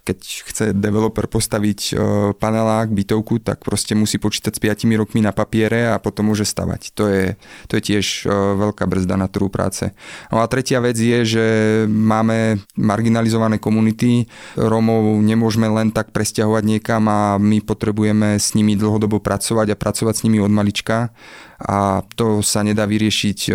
keď 0.06 0.18
chce 0.22 0.64
developer 0.70 1.26
postaviť 1.26 1.80
e, 1.90 1.92
panelák, 2.38 2.94
bytovku, 2.94 3.42
tak 3.42 3.66
proste 3.66 3.98
musí 3.98 4.22
počítať 4.22 4.54
s 4.54 4.62
5 4.62 4.86
rokmi 4.94 5.18
na 5.18 5.34
papiere 5.34 5.90
a 5.90 5.98
potom 5.98 6.30
môže 6.30 6.46
stavať. 6.46 6.94
To 6.94 7.10
je, 7.10 7.34
to 7.66 7.72
je 7.74 7.82
tiež 7.82 8.06
e, 8.22 8.30
veľká 8.30 8.86
brzda 8.86 9.18
na 9.18 9.26
trhu 9.26 9.50
práce. 9.50 9.90
No 10.30 10.38
a 10.38 10.46
tretia 10.46 10.78
vec 10.78 10.94
je, 10.94 11.18
že 11.26 11.46
máme 11.90 12.62
marginalizované 12.78 13.58
komunity. 13.58 14.30
Rómov 14.54 15.18
nemôžeme 15.26 15.66
len 15.66 15.90
tak 15.90 16.14
presťahovať 16.14 16.62
niekam 16.62 17.02
a 17.10 17.34
my 17.42 17.58
potrebujeme 17.66 18.38
s 18.38 18.54
nimi 18.54 18.78
dlhodobo 18.78 19.18
pracovať 19.18 19.74
a 19.74 19.80
pracovať 19.80 20.14
s 20.14 20.24
nimi 20.24 20.38
od 20.38 20.54
malička 20.54 21.10
a 21.56 22.04
to 22.16 22.44
sa 22.44 22.60
nedá 22.60 22.84
vyriešiť 22.84 23.38
e, 23.48 23.52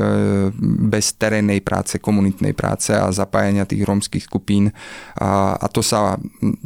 bez 0.90 1.14
terénnej 1.22 1.62
práce, 1.62 2.02
komunitnej 2.02 2.58
práce 2.58 2.90
a 2.98 3.14
zapájania 3.14 3.70
tých 3.70 3.86
rómskych 3.86 4.26
skupín 4.26 4.74
a, 5.22 5.54
a 5.54 5.66
to 5.70 5.86
sa, 5.86 6.18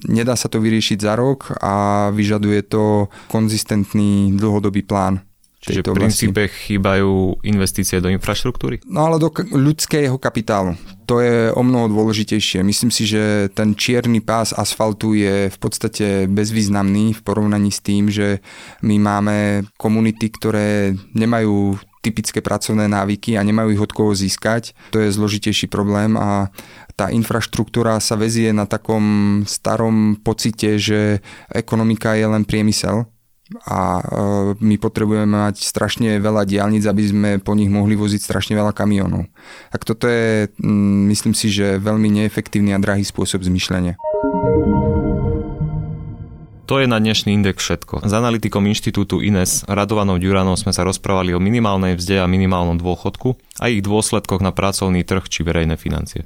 nedá 0.08 0.40
sa 0.40 0.48
to 0.48 0.64
vyriešiť 0.64 1.00
za 1.04 1.14
rok 1.20 1.52
a 1.60 2.08
vyžaduje 2.16 2.72
to 2.72 3.12
konzistentný 3.28 4.32
dlhodobý 4.40 4.88
plán. 4.88 5.20
Čiže 5.66 5.82
v 5.82 5.98
princípe 5.98 6.46
chýbajú 6.46 7.42
investície 7.42 7.98
do 7.98 8.14
infraštruktúry? 8.14 8.86
No 8.86 9.10
ale 9.10 9.18
do 9.18 9.34
ľudského 9.34 10.14
kapitálu. 10.22 10.78
To 11.06 11.22
je 11.22 11.54
o 11.54 11.62
mnoho 11.62 11.90
dôležitejšie. 11.94 12.66
Myslím 12.66 12.90
si, 12.90 13.06
že 13.06 13.54
ten 13.54 13.78
čierny 13.78 14.26
pás 14.26 14.52
asfaltu 14.58 15.14
je 15.14 15.54
v 15.54 15.58
podstate 15.62 16.26
bezvýznamný 16.26 17.14
v 17.14 17.22
porovnaní 17.22 17.70
s 17.70 17.80
tým, 17.86 18.10
že 18.10 18.42
my 18.82 18.98
máme 18.98 19.38
komunity, 19.78 20.34
ktoré 20.34 20.98
nemajú 21.14 21.78
typické 22.06 22.42
pracovné 22.42 22.86
návyky 22.86 23.34
a 23.34 23.42
nemajú 23.42 23.74
ich 23.74 23.82
od 23.82 23.90
koho 23.90 24.14
získať. 24.14 24.78
To 24.94 25.02
je 25.02 25.10
zložitejší 25.10 25.70
problém 25.70 26.14
a 26.18 26.54
tá 26.94 27.10
infraštruktúra 27.10 27.98
sa 27.98 28.14
vezie 28.14 28.54
na 28.54 28.70
takom 28.70 29.42
starom 29.50 30.22
pocite, 30.22 30.78
že 30.78 31.20
ekonomika 31.50 32.14
je 32.14 32.26
len 32.30 32.46
priemysel 32.46 33.10
a 33.70 34.02
e, 34.02 34.04
my 34.58 34.76
potrebujeme 34.82 35.30
mať 35.30 35.62
strašne 35.62 36.18
veľa 36.18 36.50
diálnic, 36.50 36.82
aby 36.90 37.04
sme 37.06 37.30
po 37.38 37.54
nich 37.54 37.70
mohli 37.70 37.94
voziť 37.94 38.22
strašne 38.22 38.58
veľa 38.58 38.74
kamionov. 38.74 39.30
Tak 39.70 39.86
toto 39.86 40.10
je, 40.10 40.50
mm, 40.58 41.02
myslím 41.14 41.38
si, 41.38 41.54
že 41.54 41.78
veľmi 41.78 42.10
neefektívny 42.10 42.74
a 42.74 42.82
drahý 42.82 43.06
spôsob 43.06 43.46
zmyšľania. 43.46 44.02
To 46.66 46.82
je 46.82 46.90
na 46.90 46.98
dnešný 46.98 47.30
index 47.30 47.62
všetko. 47.62 48.10
S 48.10 48.14
analytikom 48.18 48.66
inštitútu 48.66 49.22
INES 49.22 49.70
Radovanou 49.70 50.18
Ďuranou 50.18 50.58
sme 50.58 50.74
sa 50.74 50.82
rozprávali 50.82 51.38
o 51.38 51.40
minimálnej 51.40 51.94
vzde 51.94 52.26
a 52.26 52.26
minimálnom 52.26 52.82
dôchodku 52.82 53.38
a 53.62 53.70
ich 53.70 53.86
dôsledkoch 53.86 54.42
na 54.42 54.50
pracovný 54.50 55.06
trh 55.06 55.30
či 55.30 55.46
verejné 55.46 55.78
financie. 55.78 56.26